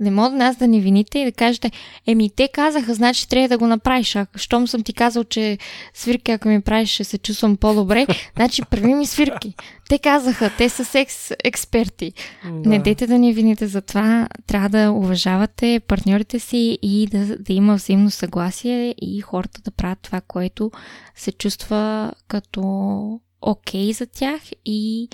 не 0.00 0.10
мога 0.10 0.36
нас 0.36 0.56
да 0.56 0.66
ни 0.66 0.80
вините 0.80 1.18
и 1.18 1.24
да 1.24 1.32
кажете, 1.32 1.70
еми 2.06 2.30
те 2.36 2.48
казаха, 2.48 2.94
значи 2.94 3.28
трябва 3.28 3.48
да 3.48 3.58
го 3.58 3.66
направиш. 3.66 4.16
А 4.16 4.26
щом 4.36 4.68
съм 4.68 4.82
ти 4.82 4.92
казал, 4.92 5.24
че 5.24 5.58
свирки, 5.94 6.30
ако 6.30 6.48
ми 6.48 6.60
правиш, 6.60 6.90
ще 6.90 7.04
се 7.04 7.18
чувствам 7.18 7.56
по-добре, 7.56 8.06
значи 8.36 8.62
прави 8.70 8.94
ми 8.94 9.06
свирки. 9.06 9.54
Те 9.88 9.98
казаха, 9.98 10.50
те 10.58 10.68
са 10.68 10.84
секс 10.84 11.30
експерти. 11.44 12.12
Да. 12.44 12.68
Не 12.68 12.78
дейте 12.78 13.06
да 13.06 13.18
ни 13.18 13.32
вините 13.32 13.66
за 13.66 13.80
това. 13.82 14.28
Трябва 14.46 14.68
да 14.68 14.92
уважавате 14.92 15.80
партньорите 15.88 16.38
си 16.38 16.78
и 16.82 17.06
да, 17.06 17.38
да 17.38 17.52
има 17.52 17.74
взаимно 17.74 18.10
съгласие 18.10 18.94
и 19.02 19.20
хората 19.20 19.60
да 19.60 19.70
правят 19.70 19.98
това, 20.02 20.20
което 20.20 20.70
се 21.16 21.32
чувства 21.32 22.12
като 22.28 23.20
окей 23.42 23.92
за 23.92 24.06
тях 24.06 24.40
и 24.64 25.08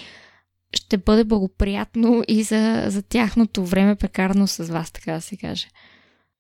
ще 0.75 0.99
бъде 0.99 1.25
благоприятно 1.25 2.23
и 2.29 2.43
за, 2.43 2.85
за 2.89 3.03
тяхното 3.03 3.67
време 3.67 3.97
прекарано 3.97 4.47
с 4.47 4.65
вас, 4.65 4.91
така 4.91 5.13
да 5.13 5.21
се 5.21 5.37
каже. 5.37 5.69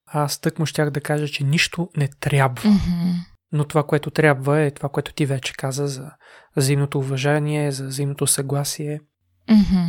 Аз 0.06 0.38
тъкмо 0.38 0.66
щях 0.66 0.90
да 0.90 1.00
кажа, 1.00 1.28
че 1.28 1.44
нищо 1.44 1.88
не 1.96 2.08
трябва. 2.08 2.62
Mm-hmm. 2.62 3.14
Но 3.52 3.64
това, 3.64 3.82
което 3.82 4.10
трябва 4.10 4.60
е 4.60 4.70
това, 4.70 4.88
което 4.88 5.12
ти 5.12 5.26
вече 5.26 5.52
каза 5.52 5.86
за 5.88 6.10
взаимното 6.56 6.98
уважение, 6.98 7.72
за 7.72 7.86
взаимното 7.86 8.26
съгласие. 8.26 9.00
Mm-hmm. 9.48 9.88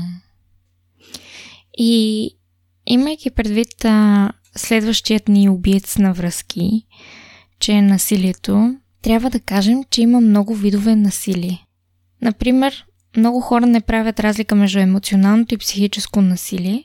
И 1.78 2.30
имайки 2.86 3.32
предвид 3.32 3.86
а, 3.86 4.32
следващият 4.56 5.28
ни 5.28 5.50
убиец 5.50 5.98
на 5.98 6.14
връзки, 6.14 6.88
че 7.60 7.72
е 7.72 7.82
насилието, 7.82 8.76
трябва 9.02 9.30
да 9.30 9.40
кажем, 9.40 9.84
че 9.90 10.02
има 10.02 10.22
много 10.22 10.56
видове 10.56 10.96
насилие. 10.96 11.66
Например, 12.22 12.86
много 13.18 13.42
хора 13.42 13.66
не 13.66 13.82
правят 13.82 14.20
разлика 14.20 14.56
между 14.56 14.80
емоционалното 14.80 15.54
и 15.54 15.58
психическо 15.58 16.22
насилие, 16.22 16.84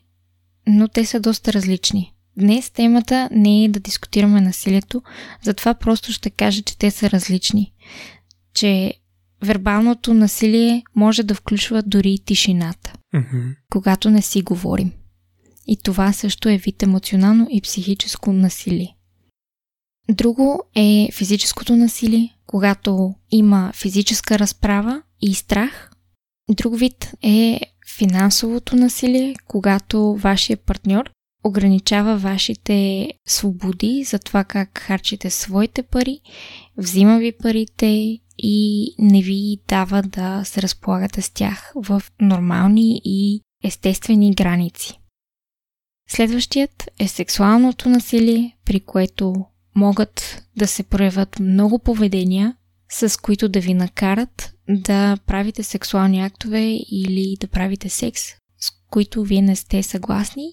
но 0.66 0.88
те 0.88 1.04
са 1.06 1.20
доста 1.20 1.52
различни. 1.52 2.14
Днес 2.38 2.70
темата 2.70 3.28
не 3.32 3.64
е 3.64 3.68
да 3.68 3.80
дискутираме 3.80 4.40
насилието, 4.40 5.02
затова 5.42 5.74
просто 5.74 6.12
ще 6.12 6.30
кажа, 6.30 6.62
че 6.62 6.78
те 6.78 6.90
са 6.90 7.10
различни. 7.10 7.72
Че 8.54 8.94
вербалното 9.42 10.14
насилие 10.14 10.82
може 10.96 11.22
да 11.22 11.34
включва 11.34 11.82
дори 11.82 12.12
и 12.12 12.18
тишината, 12.18 12.92
Mm-hmm. 13.14 13.56
когато 13.70 14.10
не 14.10 14.22
си 14.22 14.42
говорим. 14.42 14.92
И 15.66 15.76
това 15.76 16.12
също 16.12 16.48
е 16.48 16.56
вид 16.56 16.82
емоционално 16.82 17.46
и 17.50 17.60
психическо 17.60 18.32
насилие. 18.32 18.96
Друго 20.10 20.62
е 20.74 21.08
физическото 21.12 21.76
насилие, 21.76 22.36
когато 22.46 23.14
има 23.30 23.72
физическа 23.74 24.38
разправа 24.38 25.02
и 25.20 25.34
страх. 25.34 25.91
Друг 26.50 26.78
вид 26.78 27.12
е 27.22 27.60
финансовото 27.96 28.76
насилие, 28.76 29.34
когато 29.48 30.16
вашия 30.16 30.56
партньор 30.56 31.10
ограничава 31.44 32.16
вашите 32.16 33.08
свободи 33.26 34.04
за 34.04 34.18
това 34.18 34.44
как 34.44 34.78
харчите 34.78 35.30
своите 35.30 35.82
пари, 35.82 36.20
взима 36.76 37.18
ви 37.18 37.32
парите 37.42 38.18
и 38.38 38.94
не 38.98 39.22
ви 39.22 39.58
дава 39.68 40.02
да 40.02 40.44
се 40.44 40.62
разполагате 40.62 41.22
с 41.22 41.30
тях 41.30 41.72
в 41.76 42.02
нормални 42.20 43.00
и 43.04 43.40
естествени 43.64 44.34
граници. 44.34 44.98
Следващият 46.08 46.90
е 46.98 47.08
сексуалното 47.08 47.88
насилие, 47.88 48.56
при 48.64 48.80
което 48.80 49.34
могат 49.74 50.44
да 50.56 50.66
се 50.66 50.82
проявят 50.82 51.38
много 51.38 51.78
поведения, 51.78 52.56
с 52.90 53.20
които 53.20 53.48
да 53.48 53.60
ви 53.60 53.74
накарат 53.74 54.54
да 54.72 55.18
правите 55.26 55.62
сексуални 55.62 56.22
актове 56.22 56.78
или 56.90 57.36
да 57.40 57.46
правите 57.46 57.88
секс, 57.88 58.22
с 58.60 58.70
които 58.90 59.22
вие 59.22 59.42
не 59.42 59.56
сте 59.56 59.82
съгласни 59.82 60.48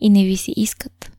и 0.00 0.10
не 0.10 0.24
ви 0.24 0.36
се 0.36 0.52
искат. 0.56 1.12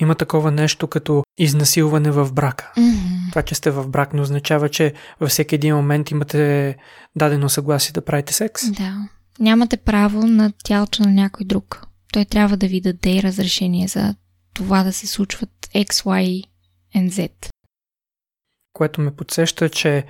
Има 0.00 0.14
такова 0.14 0.50
нещо 0.50 0.86
като 0.86 1.22
изнасилване 1.38 2.10
в 2.10 2.32
брака. 2.32 2.72
Mm-hmm. 2.76 3.30
Това, 3.30 3.42
че 3.42 3.54
сте 3.54 3.70
в 3.70 3.88
брак, 3.88 4.14
не 4.14 4.20
означава, 4.20 4.68
че 4.68 4.92
във 5.20 5.30
всеки 5.30 5.54
един 5.54 5.76
момент 5.76 6.10
имате 6.10 6.76
дадено 7.16 7.48
съгласие 7.48 7.92
да 7.92 8.04
правите 8.04 8.32
секс. 8.32 8.70
Да. 8.70 9.08
Нямате 9.40 9.76
право 9.76 10.26
на 10.26 10.52
тялото 10.64 11.02
на 11.02 11.10
някой 11.10 11.46
друг. 11.46 11.86
Той 12.12 12.24
трябва 12.24 12.56
да 12.56 12.66
ви 12.66 12.80
даде 12.80 13.22
разрешение 13.22 13.88
за 13.88 14.14
това 14.54 14.82
да 14.82 14.92
се 14.92 15.06
случват 15.06 15.50
X, 15.74 15.86
Y 15.86 16.44
and 16.96 17.10
Z. 17.10 17.51
Което 18.72 19.00
ме 19.00 19.16
подсеща, 19.16 19.68
че 19.68 20.04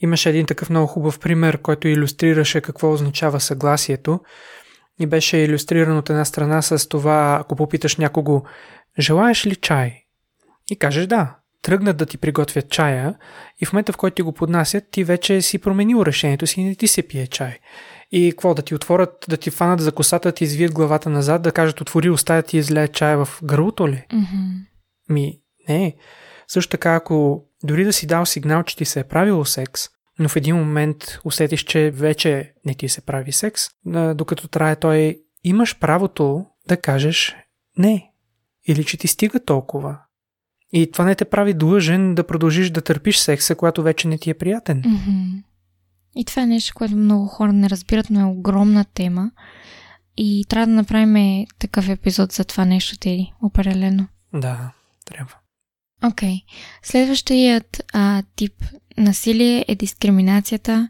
имаше 0.00 0.30
един 0.30 0.46
такъв 0.46 0.70
много 0.70 0.86
хубав 0.86 1.18
пример, 1.18 1.58
който 1.58 1.88
иллюстрираше 1.88 2.60
какво 2.60 2.92
означава 2.92 3.40
съгласието. 3.40 4.20
И 5.00 5.06
беше 5.06 5.36
иллюстриран 5.36 5.98
от 5.98 6.10
една 6.10 6.24
страна 6.24 6.62
с 6.62 6.88
това, 6.88 7.38
ако 7.40 7.56
попиташ 7.56 7.96
някого, 7.96 8.42
желаеш 8.98 9.46
ли 9.46 9.56
чай? 9.56 10.04
И 10.70 10.76
кажеш 10.76 11.06
да. 11.06 11.36
Тръгнат 11.62 11.96
да 11.96 12.06
ти 12.06 12.18
приготвят 12.18 12.70
чая 12.70 13.14
и 13.60 13.66
в 13.66 13.72
момента, 13.72 13.92
в 13.92 13.96
който 13.96 14.14
ти 14.14 14.22
го 14.22 14.32
поднасят, 14.32 14.84
ти 14.90 15.04
вече 15.04 15.42
си 15.42 15.58
променил 15.58 16.02
решението 16.06 16.46
си 16.46 16.60
и 16.60 16.64
не 16.64 16.74
ти 16.74 16.86
се 16.86 17.02
пие 17.02 17.26
чай. 17.26 17.58
И 18.12 18.30
какво, 18.30 18.54
да 18.54 18.62
ти 18.62 18.74
отворят, 18.74 19.24
да 19.28 19.36
ти 19.36 19.50
фанат 19.50 19.80
за 19.80 19.92
косата, 19.92 20.28
да 20.28 20.32
ти 20.34 20.44
извият 20.44 20.72
главата 20.72 21.10
назад, 21.10 21.42
да 21.42 21.52
кажат 21.52 21.80
отвори 21.80 22.10
уста, 22.10 22.34
да 22.34 22.42
ти 22.42 22.56
излее 22.56 22.88
чая 22.88 23.24
в 23.24 23.40
гърлото 23.44 23.88
ли? 23.88 24.06
Mm-hmm. 24.12 24.64
Ми, 25.08 25.40
не. 25.68 25.96
Също 26.48 26.70
така, 26.70 26.94
ако 26.94 27.44
дори 27.64 27.84
да 27.84 27.92
си 27.92 28.06
дал 28.06 28.26
сигнал, 28.26 28.62
че 28.62 28.76
ти 28.76 28.84
се 28.84 29.00
е 29.00 29.04
правило 29.04 29.44
секс, 29.44 29.82
но 30.18 30.28
в 30.28 30.36
един 30.36 30.56
момент 30.56 31.18
усетиш, 31.24 31.64
че 31.64 31.90
вече 31.90 32.52
не 32.64 32.74
ти 32.74 32.88
се 32.88 33.00
прави 33.00 33.32
секс, 33.32 33.62
докато 34.14 34.48
трае 34.48 34.76
той, 34.76 35.20
имаш 35.44 35.78
правото 35.78 36.46
да 36.68 36.76
кажеш 36.76 37.36
не. 37.78 38.10
Или 38.66 38.84
че 38.84 38.96
ти 38.96 39.08
стига 39.08 39.40
толкова. 39.40 39.98
И 40.72 40.90
това 40.92 41.04
не 41.04 41.14
те 41.14 41.24
прави 41.24 41.54
длъжен 41.54 42.14
да 42.14 42.26
продължиш 42.26 42.70
да 42.70 42.80
търпиш 42.80 43.18
секса, 43.18 43.54
когато 43.54 43.82
вече 43.82 44.08
не 44.08 44.18
ти 44.18 44.30
е 44.30 44.34
приятен. 44.34 44.82
Mm-hmm. 44.82 45.42
И 46.16 46.24
това 46.24 46.42
е 46.42 46.46
нещо, 46.46 46.74
което 46.74 46.96
много 46.96 47.26
хора 47.26 47.52
не 47.52 47.70
разбират, 47.70 48.10
но 48.10 48.20
е 48.20 48.24
огромна 48.24 48.84
тема. 48.94 49.30
И 50.16 50.44
трябва 50.48 50.66
да 50.66 50.72
направим 50.72 51.46
такъв 51.58 51.88
епизод 51.88 52.32
за 52.32 52.44
това 52.44 52.64
нещо, 52.64 52.98
Теди. 52.98 53.32
Определено. 53.42 54.08
Да, 54.34 54.72
трябва. 55.04 55.34
Окей. 56.06 56.28
Okay. 56.28 56.42
Следващият 56.82 57.82
а, 57.92 58.22
тип 58.36 58.52
насилие 58.98 59.64
е 59.68 59.74
дискриминацията 59.74 60.88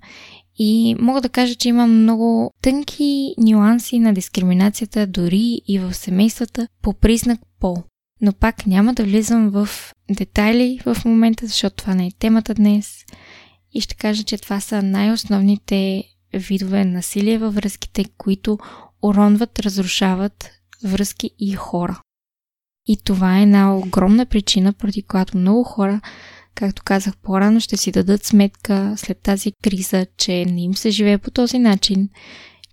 и 0.58 0.96
мога 0.98 1.20
да 1.20 1.28
кажа, 1.28 1.54
че 1.54 1.68
има 1.68 1.86
много 1.86 2.50
тънки 2.62 3.34
нюанси 3.38 3.98
на 3.98 4.14
дискриминацията 4.14 5.06
дори 5.06 5.60
и 5.68 5.78
в 5.78 5.94
семействата 5.94 6.68
по 6.82 6.92
признак 6.92 7.40
пол. 7.60 7.76
Но 8.20 8.32
пак 8.32 8.66
няма 8.66 8.94
да 8.94 9.04
влизам 9.04 9.50
в 9.50 9.68
детайли 10.10 10.80
в 10.86 10.96
момента, 11.04 11.46
защото 11.46 11.76
това 11.76 11.94
не 11.94 12.06
е 12.06 12.12
темата 12.18 12.54
днес. 12.54 13.04
И 13.72 13.80
ще 13.80 13.94
кажа, 13.94 14.22
че 14.22 14.38
това 14.38 14.60
са 14.60 14.82
най-основните 14.82 16.04
видове 16.34 16.84
насилие 16.84 17.38
във 17.38 17.54
връзките, 17.54 18.04
които 18.18 18.58
уронват, 19.02 19.60
разрушават 19.60 20.50
връзки 20.84 21.30
и 21.38 21.52
хора. 21.52 22.00
И 22.86 22.96
това 23.04 23.38
е 23.38 23.42
една 23.42 23.76
огромна 23.76 24.26
причина, 24.26 24.72
поради 24.72 25.02
която 25.02 25.38
много 25.38 25.64
хора, 25.64 26.00
както 26.54 26.82
казах 26.84 27.16
по-рано, 27.16 27.60
ще 27.60 27.76
си 27.76 27.92
дадат 27.92 28.24
сметка 28.24 28.94
след 28.96 29.18
тази 29.18 29.52
криза, 29.62 30.06
че 30.16 30.44
не 30.44 30.62
им 30.62 30.74
се 30.74 30.90
живее 30.90 31.18
по 31.18 31.30
този 31.30 31.58
начин, 31.58 32.08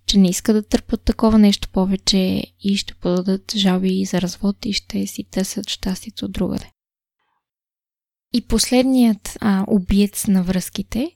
че 0.06 0.18
не 0.18 0.28
искат 0.28 0.56
да 0.56 0.62
търпат 0.62 1.02
такова 1.02 1.38
нещо 1.38 1.68
повече 1.72 2.44
и 2.60 2.76
ще 2.76 2.94
подадат 2.94 3.52
жалби 3.56 4.04
за 4.04 4.20
развод 4.20 4.56
и 4.64 4.72
ще 4.72 5.06
си 5.06 5.24
търсят 5.24 5.68
щастието 5.68 6.28
другаде. 6.28 6.70
И 8.34 8.40
последният 8.40 9.36
а, 9.40 9.64
убиец 9.68 10.26
на 10.26 10.42
връзките 10.42 11.10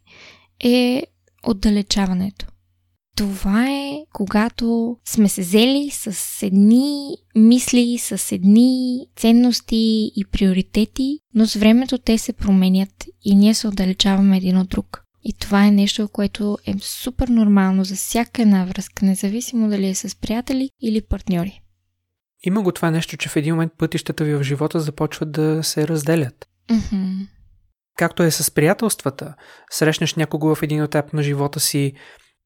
е 0.65 1.03
отдалечаването. 1.47 2.47
Това 3.17 3.71
е 3.71 3.99
когато 4.13 4.97
сме 5.05 5.29
се 5.29 5.41
взели 5.41 5.91
с 5.93 6.43
едни 6.43 7.17
мисли, 7.35 7.99
с 7.99 8.33
едни 8.33 9.07
ценности 9.17 10.13
и 10.17 10.25
приоритети, 10.33 11.19
но 11.35 11.47
с 11.47 11.55
времето 11.55 11.99
те 11.99 12.19
се 12.19 12.33
променят 12.33 13.05
и 13.25 13.35
ние 13.35 13.55
се 13.55 13.69
отдалечаваме 13.69 14.37
един 14.37 14.59
от 14.59 14.69
друг. 14.69 15.03
И 15.25 15.33
това 15.33 15.67
е 15.67 15.71
нещо, 15.71 16.09
което 16.09 16.59
е 16.67 16.75
супер 16.81 17.29
нормално 17.29 17.85
за 17.85 17.95
всяка 17.95 18.43
една 18.43 18.65
връзка, 18.65 19.07
независимо 19.07 19.69
дали 19.69 19.89
е 19.89 19.95
с 19.95 20.21
приятели 20.21 20.71
или 20.83 21.03
партньори. 21.03 21.61
Има 22.43 22.63
го 22.63 22.73
това 22.73 22.91
нещо, 22.91 23.17
че 23.17 23.29
в 23.29 23.37
един 23.37 23.55
момент 23.55 23.73
пътищата 23.79 24.25
ви 24.25 24.35
в 24.35 24.43
живота 24.43 24.81
започват 24.81 25.33
да 25.33 25.63
се 25.63 25.89
разделят. 25.89 26.47
Mm-hmm. 26.69 27.27
Както 27.97 28.23
е 28.23 28.31
с 28.31 28.51
приятелствата. 28.51 29.35
Срещнеш 29.71 30.15
някого 30.15 30.55
в 30.55 30.63
един 30.63 30.83
етап 30.83 31.13
на 31.13 31.23
живота 31.23 31.61
си, 31.61 31.93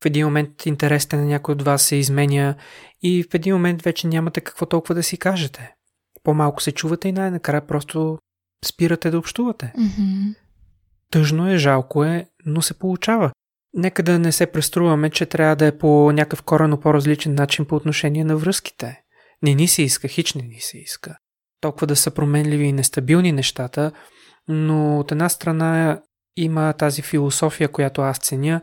в 0.03 0.07
един 0.07 0.27
момент 0.27 0.67
интересите 0.67 1.17
на 1.17 1.25
някой 1.25 1.53
от 1.53 1.63
вас 1.63 1.83
се 1.83 1.97
изменя 1.97 2.55
и 3.03 3.23
в 3.23 3.35
един 3.35 3.55
момент 3.55 3.83
вече 3.83 4.07
нямате 4.07 4.41
какво 4.41 4.67
толкова 4.67 4.95
да 4.95 5.03
си 5.03 5.17
кажете. 5.17 5.75
По-малко 6.23 6.63
се 6.63 6.73
чувате 6.73 7.09
и 7.09 7.13
най-накрая 7.13 7.67
просто 7.67 8.19
спирате 8.65 9.11
да 9.11 9.19
общувате. 9.19 9.73
Mm-hmm. 9.79 10.35
Тъжно 11.11 11.51
е, 11.51 11.57
жалко 11.57 12.05
е, 12.05 12.27
но 12.47 12.63
се 12.63 12.79
получава. 12.79 13.31
Нека 13.75 14.03
да 14.03 14.19
не 14.19 14.33
се 14.33 14.47
преструваме, 14.47 15.11
че 15.11 15.27
трябва 15.27 15.57
да 15.57 15.67
е 15.67 15.79
по 15.79 16.13
някакъв 16.13 16.43
корено 16.43 16.81
по-различен 16.81 17.35
начин 17.35 17.65
по 17.65 17.77
отношение 17.77 18.25
на 18.25 18.37
връзките. 18.37 19.01
Не 19.43 19.55
ни 19.55 19.69
се 19.69 19.83
иска, 19.83 20.09
хич 20.09 20.35
не 20.35 20.43
ни 20.43 20.61
се 20.61 20.79
иска. 20.79 21.17
Толкова 21.61 21.87
да 21.87 21.97
са 21.97 22.11
променливи 22.11 22.65
и 22.65 22.73
нестабилни 22.73 23.33
нещата, 23.33 23.93
но 24.49 24.99
от 24.99 25.13
една 25.13 25.29
страна 25.29 26.03
има 26.37 26.73
тази 26.73 27.03
философия, 27.03 27.69
която 27.69 28.03
аз 28.03 28.19
ценя, 28.19 28.61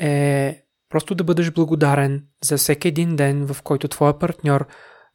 е 0.00 0.62
просто 0.90 1.14
да 1.14 1.24
бъдеш 1.24 1.50
благодарен 1.50 2.26
за 2.44 2.56
всеки 2.56 2.88
един 2.88 3.16
ден, 3.16 3.46
в 3.46 3.62
който 3.62 3.88
твоя 3.88 4.18
партньор 4.18 4.66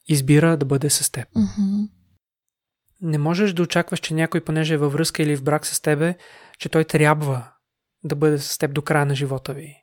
избира 0.08 0.58
да 0.58 0.66
бъде 0.66 0.90
с 0.90 1.12
теб. 1.12 1.28
Mm-hmm. 1.28 1.90
Не 3.02 3.18
можеш 3.18 3.54
да 3.54 3.64
очакваш, 3.64 4.00
че 4.00 4.14
някой, 4.14 4.42
понеже 4.42 4.74
е 4.74 4.78
във 4.78 4.94
връзка 4.94 5.24
или 5.24 5.36
в 5.36 5.44
брак 5.44 5.66
с 5.66 5.82
тебе, 5.82 6.16
че 6.60 6.70
той 6.70 6.84
трябва 6.84 7.52
да 8.04 8.16
бъде 8.16 8.38
с 8.38 8.58
теб 8.58 8.74
до 8.74 8.82
края 8.82 9.06
на 9.06 9.16
живота 9.16 9.54
ви. 9.54 9.76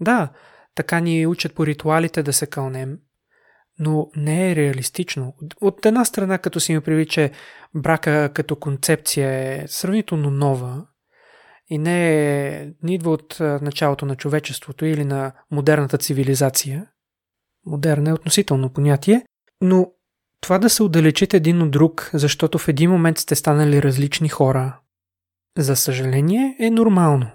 Да, 0.00 0.32
така 0.74 1.00
ни 1.00 1.26
учат 1.26 1.54
по 1.54 1.66
ритуалите 1.66 2.22
да 2.22 2.32
се 2.32 2.46
кълнем, 2.46 2.98
но 3.78 4.10
не 4.16 4.50
е 4.50 4.56
реалистично. 4.56 5.34
От 5.60 5.86
една 5.86 6.04
страна, 6.04 6.38
като 6.38 6.60
си 6.60 6.80
прави, 6.80 7.06
че 7.06 7.30
брака 7.74 8.30
като 8.34 8.56
концепция 8.56 9.30
е 9.30 9.68
сравнително 9.68 10.30
нова 10.30 10.86
и 11.72 11.78
не, 11.78 12.14
е, 12.14 12.70
не 12.82 12.94
идва 12.94 13.10
от 13.10 13.36
началото 13.40 14.06
на 14.06 14.16
човечеството 14.16 14.84
или 14.84 15.04
на 15.04 15.32
модерната 15.50 15.98
цивилизация. 15.98 16.86
Модерна 17.66 18.10
е 18.10 18.12
относително 18.12 18.70
понятие, 18.70 19.24
но 19.60 19.90
това 20.40 20.58
да 20.58 20.70
се 20.70 20.82
отдалечите 20.82 21.36
един 21.36 21.62
от 21.62 21.70
друг, 21.70 22.10
защото 22.14 22.58
в 22.58 22.68
един 22.68 22.90
момент 22.90 23.18
сте 23.18 23.34
станали 23.34 23.82
различни 23.82 24.28
хора, 24.28 24.80
за 25.58 25.76
съжаление 25.76 26.56
е 26.60 26.70
нормално. 26.70 27.30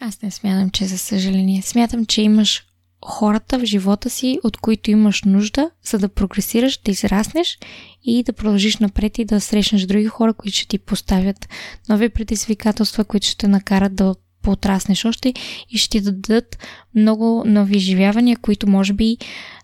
Аз 0.00 0.22
не 0.22 0.30
смятам, 0.30 0.70
че 0.70 0.84
за 0.84 0.98
съжаление. 0.98 1.62
Смятам, 1.62 2.06
че 2.06 2.22
имаш 2.22 2.65
хората 3.04 3.58
в 3.58 3.64
живота 3.64 4.10
си, 4.10 4.40
от 4.44 4.56
които 4.56 4.90
имаш 4.90 5.22
нужда, 5.22 5.70
за 5.84 5.98
да 5.98 6.08
прогресираш, 6.08 6.80
да 6.84 6.90
израснеш 6.90 7.58
и 8.04 8.22
да 8.22 8.32
продължиш 8.32 8.76
напред 8.76 9.18
и 9.18 9.24
да 9.24 9.40
срещнеш 9.40 9.82
други 9.82 10.06
хора, 10.06 10.34
които 10.34 10.56
ще 10.56 10.68
ти 10.68 10.78
поставят 10.78 11.48
нови 11.88 12.08
предизвикателства, 12.08 13.04
които 13.04 13.26
ще 13.26 13.48
накарат 13.48 13.94
да 13.94 14.14
потраснеш 14.42 15.04
още 15.04 15.34
и 15.70 15.78
ще 15.78 15.90
ти 15.90 16.00
дадат 16.00 16.58
много 16.94 17.42
нови 17.46 17.76
изживявания, 17.76 18.36
които 18.36 18.68
може 18.68 18.92
би 18.92 19.18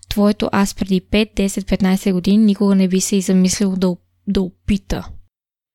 твоето 0.08 0.48
аз 0.52 0.74
преди 0.74 1.00
5, 1.00 1.34
10, 1.34 1.82
15 1.82 2.12
години 2.12 2.44
никога 2.44 2.74
не 2.74 2.88
би 2.88 3.00
се 3.00 3.16
и 3.16 3.20
замислил 3.20 3.76
да, 3.76 3.96
да 4.26 4.42
опита. 4.42 5.08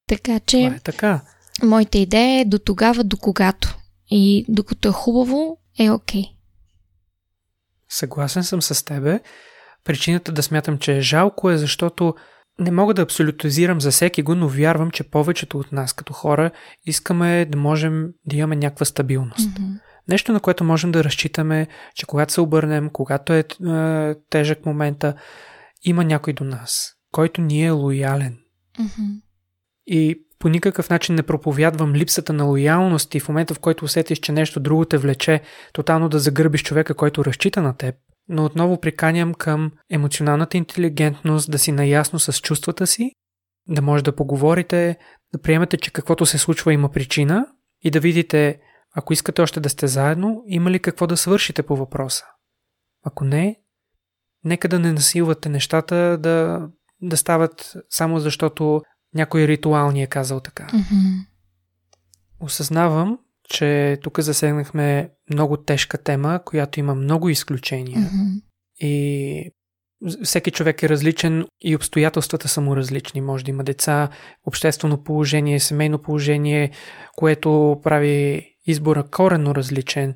Така 0.08 0.40
че, 0.40 0.60
е 0.60 0.80
така. 0.80 1.22
моята 1.64 1.98
идея 1.98 2.40
е 2.40 2.46
до 2.46 2.60
тогава, 2.60 3.04
до 3.04 3.18
когато. 3.18 3.78
И 4.12 4.46
докато 4.50 4.88
е 4.88 4.92
хубаво, 4.92 5.58
е 5.80 5.90
окей. 5.90 6.22
Okay. 6.22 6.37
Съгласен 7.90 8.44
съм 8.44 8.62
с 8.62 8.86
тебе. 8.86 9.20
Причината 9.84 10.32
да 10.32 10.44
смятам, 10.44 10.78
че 10.78 10.98
е 10.98 11.02
жалко 11.02 11.50
е 11.50 11.58
защото 11.58 12.16
не 12.60 12.72
мога 12.72 12.94
да 12.94 13.02
абсолютизирам 13.02 13.82
за 13.82 13.92
всеки 13.92 14.22
го, 14.22 14.36
но 14.36 14.48
вярвам, 14.48 14.92
че 14.92 15.10
повечето 15.10 15.60
от 15.60 15.72
нас 15.72 15.94
като 15.94 16.14
хора 16.14 16.52
искаме 16.86 17.46
да 17.46 17.58
можем 17.58 18.08
да 18.26 18.36
имаме 18.36 18.56
някаква 18.56 18.86
стабилност. 18.86 19.50
Mm-hmm. 19.50 19.80
Нещо, 20.08 20.34
на 20.34 20.40
което 20.40 20.64
можем 20.64 20.92
да 20.92 21.04
разчитаме, 21.04 21.68
че 21.96 22.06
когато 22.06 22.34
се 22.34 22.42
обърнем, 22.42 22.90
когато 22.90 23.34
е, 23.34 23.40
е 23.40 24.16
тежък 24.30 24.66
момента, 24.66 25.16
има 25.84 26.04
някой 26.04 26.34
до 26.34 26.44
нас, 26.44 26.94
който 27.12 27.42
ни 27.42 27.66
е 27.66 27.70
лоялен. 27.70 28.38
Mm-hmm. 28.80 29.22
И 29.88 30.24
по 30.40 30.50
никакъв 30.50 30.90
начин 30.90 31.16
не 31.16 31.24
проповядвам 31.24 31.96
липсата 31.96 32.34
на 32.34 32.44
лоялност 32.44 33.16
и 33.16 33.20
в 33.20 33.30
момента, 33.30 33.54
в 33.54 33.60
който 33.60 33.86
усетиш, 33.86 34.20
че 34.20 34.32
нещо 34.32 34.60
друго 34.60 34.86
те 34.86 34.98
влече, 34.98 35.42
тотално 35.74 36.10
да 36.10 36.20
загърбиш 36.20 36.64
човека, 36.64 36.94
който 36.94 37.26
разчита 37.26 37.62
на 37.62 37.78
теб. 37.78 37.96
Но 38.30 38.46
отново 38.46 38.82
приканям 38.82 39.34
към 39.34 39.72
емоционалната 39.90 40.58
интелигентност, 40.58 41.52
да 41.52 41.60
си 41.60 41.72
наясно 41.72 42.20
с 42.20 42.42
чувствата 42.42 42.88
си, 42.88 43.12
да 43.68 43.82
може 43.82 44.04
да 44.04 44.16
поговорите, 44.16 44.98
да 45.34 45.42
приемете, 45.42 45.78
че 45.78 45.92
каквото 45.92 46.26
се 46.26 46.38
случва 46.38 46.74
има 46.74 46.92
причина 46.92 47.48
и 47.84 47.92
да 47.92 48.00
видите, 48.00 48.60
ако 48.96 49.14
искате 49.14 49.42
още 49.42 49.60
да 49.60 49.70
сте 49.70 49.88
заедно, 49.88 50.44
има 50.48 50.72
ли 50.72 50.80
какво 50.80 51.08
да 51.08 51.18
свършите 51.18 51.64
по 51.64 51.76
въпроса. 51.76 52.26
Ако 53.06 53.24
не, 53.24 53.56
нека 54.44 54.68
да 54.68 54.80
не 54.80 54.94
насилвате 54.94 55.50
нещата 55.50 56.18
да, 56.18 56.68
да 57.02 57.18
стават 57.18 57.74
само 57.90 58.20
защото 58.20 58.82
някой 59.14 59.48
ритуал 59.48 59.92
ни 59.92 60.04
е 60.04 60.08
казал 60.08 60.40
така. 60.40 60.68
Mm-hmm. 60.68 61.26
Осъзнавам, 62.40 63.20
че 63.50 63.98
тук 64.04 64.20
засегнахме 64.20 65.10
много 65.34 65.58
тежка 65.58 65.98
тема, 65.98 66.40
която 66.46 66.80
има 66.80 66.96
много 66.96 67.30
изключения. 67.30 68.00
Mm-hmm. 68.00 68.42
И 68.80 69.52
всеки 70.24 70.52
човек 70.52 70.84
е 70.84 70.90
различен 70.90 71.46
и 71.62 71.76
обстоятелствата 71.76 72.48
са 72.48 72.62
му 72.62 72.76
различни. 72.76 73.22
Може 73.22 73.46
да 73.46 73.52
има 73.52 73.64
деца, 73.64 74.10
обществено 74.44 75.04
положение, 75.04 75.60
семейно 75.60 76.02
положение, 76.02 76.72
което 77.16 77.80
прави 77.84 78.46
избора 78.66 79.04
коренно 79.04 79.56
различен. 79.56 80.16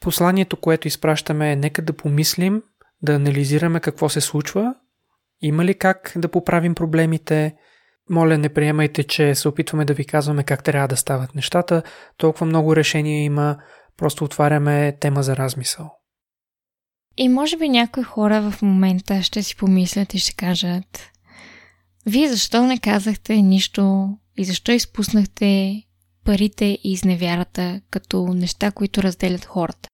Посланието, 0.00 0.56
което 0.56 0.88
изпращаме 0.88 1.52
е 1.52 1.56
нека 1.56 1.82
да 1.82 1.92
помислим, 1.92 2.62
да 3.02 3.14
анализираме 3.14 3.80
какво 3.80 4.08
се 4.08 4.20
случва, 4.20 4.74
има 5.40 5.64
ли 5.64 5.74
как 5.74 6.12
да 6.16 6.28
поправим 6.28 6.74
проблемите, 6.74 7.54
моля, 8.10 8.38
не 8.38 8.48
приемайте, 8.48 9.04
че 9.04 9.34
се 9.34 9.48
опитваме 9.48 9.84
да 9.84 9.94
ви 9.94 10.04
казваме 10.04 10.44
как 10.44 10.64
трябва 10.64 10.88
да 10.88 10.96
стават 10.96 11.34
нещата. 11.34 11.82
Толкова 12.16 12.46
много 12.46 12.76
решения 12.76 13.24
има, 13.24 13.56
просто 13.96 14.24
отваряме 14.24 14.96
тема 15.00 15.22
за 15.22 15.36
размисъл. 15.36 15.90
И 17.16 17.28
може 17.28 17.56
би 17.56 17.68
някои 17.68 18.02
хора 18.02 18.50
в 18.50 18.62
момента 18.62 19.22
ще 19.22 19.42
си 19.42 19.56
помислят 19.56 20.14
и 20.14 20.18
ще 20.18 20.34
кажат 20.34 21.10
Вие 22.06 22.28
защо 22.28 22.66
не 22.66 22.78
казахте 22.78 23.36
нищо 23.36 24.08
и 24.36 24.44
защо 24.44 24.72
изпуснахте 24.72 25.82
парите 26.24 26.64
и 26.64 26.92
изневярата 26.92 27.80
като 27.90 28.26
неща, 28.26 28.70
които 28.70 29.02
разделят 29.02 29.44
хората? 29.44 29.88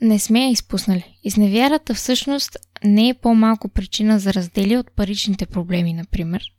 Не 0.00 0.18
сме 0.18 0.40
я 0.40 0.50
изпуснали. 0.50 1.18
Изневярата 1.24 1.94
всъщност 1.94 2.56
не 2.84 3.08
е 3.08 3.14
по-малко 3.14 3.68
причина 3.68 4.18
за 4.18 4.34
раздели 4.34 4.76
от 4.76 4.90
паричните 4.96 5.46
проблеми, 5.46 5.92
например– 5.92 6.42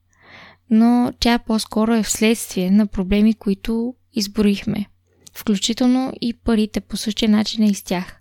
но 0.70 1.13
тя 1.20 1.39
по-скоро 1.39 1.93
е 1.93 2.03
вследствие 2.03 2.72
на 2.72 2.88
проблеми, 2.88 3.34
които 3.34 3.95
изборихме, 4.13 4.86
включително 5.34 6.13
и 6.22 6.34
парите 6.34 6.82
по 6.82 6.97
същия 6.97 7.30
начин 7.30 7.63
и 7.63 7.76
с 7.76 7.84
тях. 7.84 8.20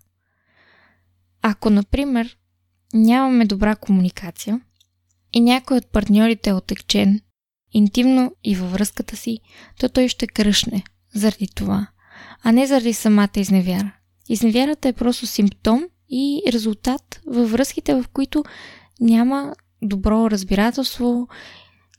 Ако, 1.42 1.70
например, 1.70 2.36
нямаме 2.94 3.44
добра 3.44 3.76
комуникация, 3.76 4.61
и 5.32 5.40
някой 5.40 5.76
от 5.76 5.86
партньорите 5.86 6.51
е 6.51 6.55
отекчен, 6.55 7.20
интимно 7.72 8.32
и 8.44 8.55
във 8.55 8.72
връзката 8.72 9.16
си, 9.16 9.38
то 9.80 9.88
той 9.88 10.09
ще 10.09 10.26
кръшне 10.26 10.84
заради 11.14 11.49
това, 11.55 11.86
а 12.42 12.53
не 12.53 12.66
заради 12.66 12.92
самата 12.92 13.30
изневяра. 13.36 13.92
Изневярата 14.28 14.88
е 14.88 14.92
просто 14.92 15.26
симптом 15.26 15.84
и 16.09 16.42
резултат 16.53 17.20
във 17.26 17.51
връзките, 17.51 17.94
в 17.94 18.05
които 18.12 18.44
няма 19.01 19.55
добро 19.82 20.30
разбирателство, 20.30 21.28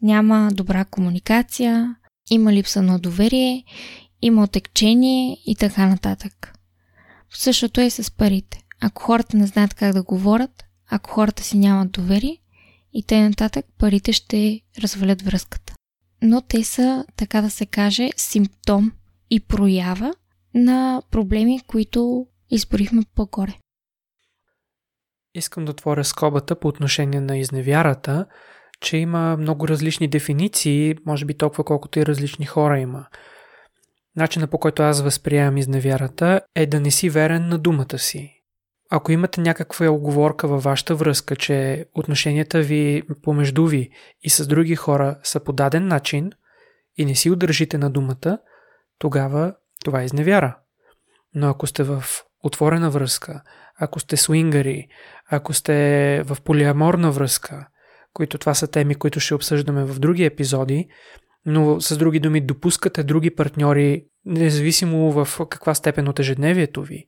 няма 0.02 0.50
добра 0.54 0.86
комуникация, 0.86 1.96
има 2.30 2.54
липса 2.54 2.82
на 2.82 3.00
доверие, 3.00 3.64
има 4.22 4.44
отекчение 4.44 5.38
и 5.46 5.56
така 5.56 5.88
нататък. 5.88 6.54
Същото 7.30 7.82
е 7.82 7.90
с 7.90 8.12
парите. 8.12 8.64
Ако 8.82 9.04
хората 9.04 9.38
не 9.38 9.48
знаят 9.48 9.74
как 9.74 9.94
да 9.94 10.04
говорят, 10.04 10.64
ако 10.90 11.10
хората 11.12 11.44
си 11.44 11.58
нямат 11.58 11.92
доверие 11.92 12.38
и 12.94 13.04
те 13.04 13.22
нататък, 13.22 13.66
парите 13.78 14.14
ще 14.14 14.62
развалят 14.80 15.22
връзката. 15.22 15.74
Но 16.22 16.42
те 16.42 16.64
са, 16.64 17.06
така 17.16 17.42
да 17.42 17.50
се 17.50 17.66
каже, 17.66 18.10
симптом 18.18 18.92
и 19.30 19.40
проява 19.40 20.14
на 20.54 21.02
проблеми, 21.12 21.62
които 21.68 22.28
изборихме 22.50 23.04
по-горе. 23.16 23.58
Искам 25.36 25.66
да 25.66 25.72
отворя 25.72 26.04
скобата 26.04 26.60
по 26.60 26.68
отношение 26.68 27.22
на 27.22 27.38
изневярата, 27.38 28.26
че 28.82 28.98
има 28.98 29.38
много 29.38 29.68
различни 29.68 30.08
дефиниции, 30.08 30.96
може 31.06 31.26
би 31.26 31.34
толкова 31.34 31.64
колкото 31.64 32.00
и 32.00 32.06
различни 32.06 32.46
хора 32.46 32.80
има. 32.80 33.06
Начина 34.16 34.48
по 34.48 34.58
който 34.58 34.84
аз 34.84 35.02
възприемам 35.02 35.58
изневярата 35.58 36.42
е 36.56 36.66
да 36.66 36.80
не 36.80 36.92
си 36.92 37.10
верен 37.10 37.48
на 37.48 37.58
думата 37.58 37.98
си. 37.98 38.34
Ако 38.90 39.12
имате 39.12 39.42
някаква 39.42 39.90
оговорка 39.90 40.48
във 40.48 40.64
вашата 40.64 40.96
връзка, 40.96 41.36
че 41.36 41.86
отношенията 41.96 42.62
ви 42.62 43.04
помежду 43.24 43.66
ви 43.66 43.90
и 44.22 44.30
с 44.30 44.48
други 44.48 44.76
хора 44.76 45.20
са 45.24 45.40
по 45.40 45.54
даден 45.54 45.88
начин 45.88 46.32
и 46.98 47.06
не 47.06 47.16
си 47.16 47.30
удържите 47.30 47.78
на 47.78 47.90
думата, 47.90 48.40
тогава 49.00 49.54
това 49.86 50.02
е 50.02 50.06
изневяра. 50.06 50.58
Но 51.34 51.50
ако 51.50 51.68
сте 51.68 51.84
в 51.84 52.04
отворена 52.44 52.90
връзка, 52.90 53.42
ако 53.80 54.00
сте 54.00 54.18
свингари, 54.18 54.88
ако 55.30 55.54
сте 55.54 56.24
в 56.26 56.38
полиаморна 56.44 57.12
връзка, 57.12 57.68
които 58.18 58.38
това 58.38 58.54
са 58.54 58.68
теми, 58.68 58.96
които 58.96 59.20
ще 59.20 59.36
обсъждаме 59.36 59.84
в 59.84 60.00
други 60.00 60.24
епизоди, 60.24 60.88
но 61.46 61.82
с 61.82 61.98
други 61.98 62.20
думи 62.20 62.42
допускате 62.42 63.04
други 63.04 63.36
партньори, 63.36 64.06
независимо 64.26 65.12
в 65.12 65.46
каква 65.50 65.74
степен 65.74 66.08
от 66.08 66.20
ежедневието 66.20 66.82
ви. 66.82 67.06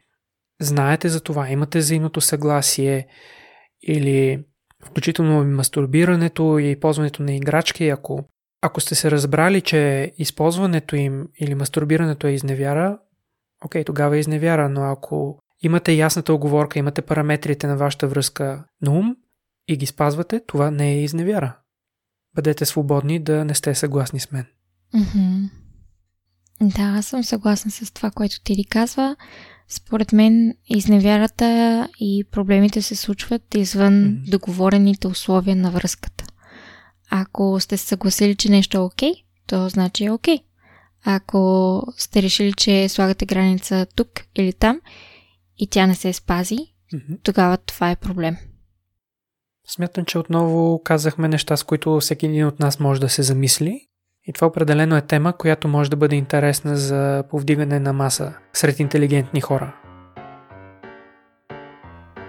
Знаете 0.62 1.10
за 1.10 1.22
това, 1.22 1.50
имате 1.50 1.80
взаимното 1.80 2.22
съгласие 2.22 3.08
или 3.82 4.44
включително 4.86 5.44
мастурбирането 5.46 6.60
и 6.60 6.80
ползването 6.80 7.24
на 7.24 7.36
играчки, 7.36 7.90
ако, 7.90 8.26
ако 8.62 8.82
сте 8.82 8.96
се 8.96 9.12
разбрали, 9.12 9.62
че 9.62 10.12
използването 10.18 10.96
им 10.96 11.28
или 11.40 11.56
мастурбирането 11.56 12.28
е 12.28 12.32
изневяра, 12.32 13.00
окей, 13.66 13.84
тогава 13.84 14.16
е 14.16 14.20
изневяра, 14.20 14.70
но 14.70 14.82
ако 14.82 15.40
имате 15.62 15.92
ясната 15.92 16.34
оговорка, 16.34 16.80
имате 16.80 17.02
параметрите 17.02 17.68
на 17.68 17.78
вашата 17.78 18.08
връзка 18.08 18.66
на 18.82 18.92
ум 18.92 19.16
и 19.70 19.78
ги 19.78 19.86
спазвате, 19.86 20.42
това 20.48 20.72
не 20.72 20.92
е 20.92 21.04
изневяра. 21.04 21.58
Бъдете 22.36 22.66
свободни 22.66 23.20
да 23.20 23.46
не 23.46 23.56
сте 23.56 23.76
съгласни 23.76 24.20
с 24.20 24.32
мен. 24.32 24.46
Mm-hmm. 24.96 25.50
Да, 26.62 26.82
аз 26.82 27.06
съм 27.06 27.24
съгласна 27.24 27.72
с 27.72 27.94
това, 27.94 28.12
което 28.12 28.44
ти 28.44 28.56
ли 28.56 28.66
казва. 28.66 29.16
Според 29.68 30.12
мен 30.12 30.54
изневярата 30.66 31.88
и 32.00 32.26
проблемите 32.32 32.82
се 32.82 32.96
случват 32.96 33.56
извън 33.56 33.94
mm-hmm. 33.94 34.30
договорените 34.30 35.08
условия 35.08 35.56
на 35.56 35.72
връзката. 35.72 36.26
Ако 37.10 37.60
сте 37.60 37.78
се 37.78 37.86
съгласили, 37.86 38.36
че 38.36 38.52
нещо 38.52 38.78
е 38.78 38.82
окей, 38.82 39.14
то 39.48 39.70
значи 39.70 40.06
е 40.06 40.12
окей. 40.12 40.40
Ако 41.06 41.84
сте 41.98 42.22
решили, 42.22 42.54
че 42.54 42.90
слагате 42.90 43.26
граница 43.26 43.86
тук 43.96 44.10
или 44.36 44.54
там 44.54 44.82
и 45.58 45.68
тя 45.68 45.88
не 45.88 45.96
се 45.96 46.14
спази, 46.14 46.58
mm-hmm. 46.94 47.20
тогава 47.24 47.58
това 47.58 47.92
е 47.92 47.96
проблем. 47.96 48.38
Смятам, 49.72 50.06
че 50.06 50.18
отново 50.20 50.82
казахме 50.84 51.28
неща, 51.28 51.58
с 51.58 51.64
които 51.64 52.00
всеки 52.00 52.26
един 52.26 52.46
от 52.46 52.60
нас 52.60 52.80
може 52.80 53.02
да 53.02 53.10
се 53.10 53.22
замисли. 53.22 53.82
И 54.28 54.34
това 54.34 54.48
определено 54.48 54.98
е 54.98 55.02
тема, 55.02 55.34
която 55.34 55.68
може 55.68 55.90
да 55.90 55.96
бъде 55.96 56.16
интересна 56.16 56.78
за 56.78 57.24
повдигане 57.30 57.80
на 57.80 57.94
маса 57.94 58.34
сред 58.54 58.80
интелигентни 58.80 59.42
хора. 59.42 59.76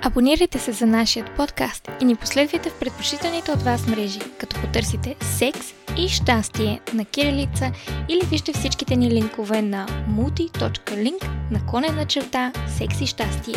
Абонирайте 0.03 0.59
се 0.59 0.73
за 0.73 0.87
нашия 0.87 1.25
подкаст 1.37 1.89
и 2.01 2.05
ни 2.05 2.17
последвайте 2.17 2.71
в 2.71 2.79
предпочитаните 2.79 3.53
от 3.53 3.63
вас 3.63 3.87
мрежи, 3.87 4.21
като 4.39 4.61
потърсите 4.61 5.17
секс 5.21 5.67
и 5.99 6.09
щастие 6.09 6.81
на 6.95 7.05
кирилица 7.05 7.73
или 8.09 8.27
вижте 8.31 8.53
всичките 8.53 8.97
ни 8.97 9.11
линкове 9.11 9.63
на 9.63 9.87
multi.link 9.89 11.51
наклонена 11.51 12.07
черта 12.07 12.53
секс 12.79 13.01
и 13.01 13.07
щастие. 13.07 13.55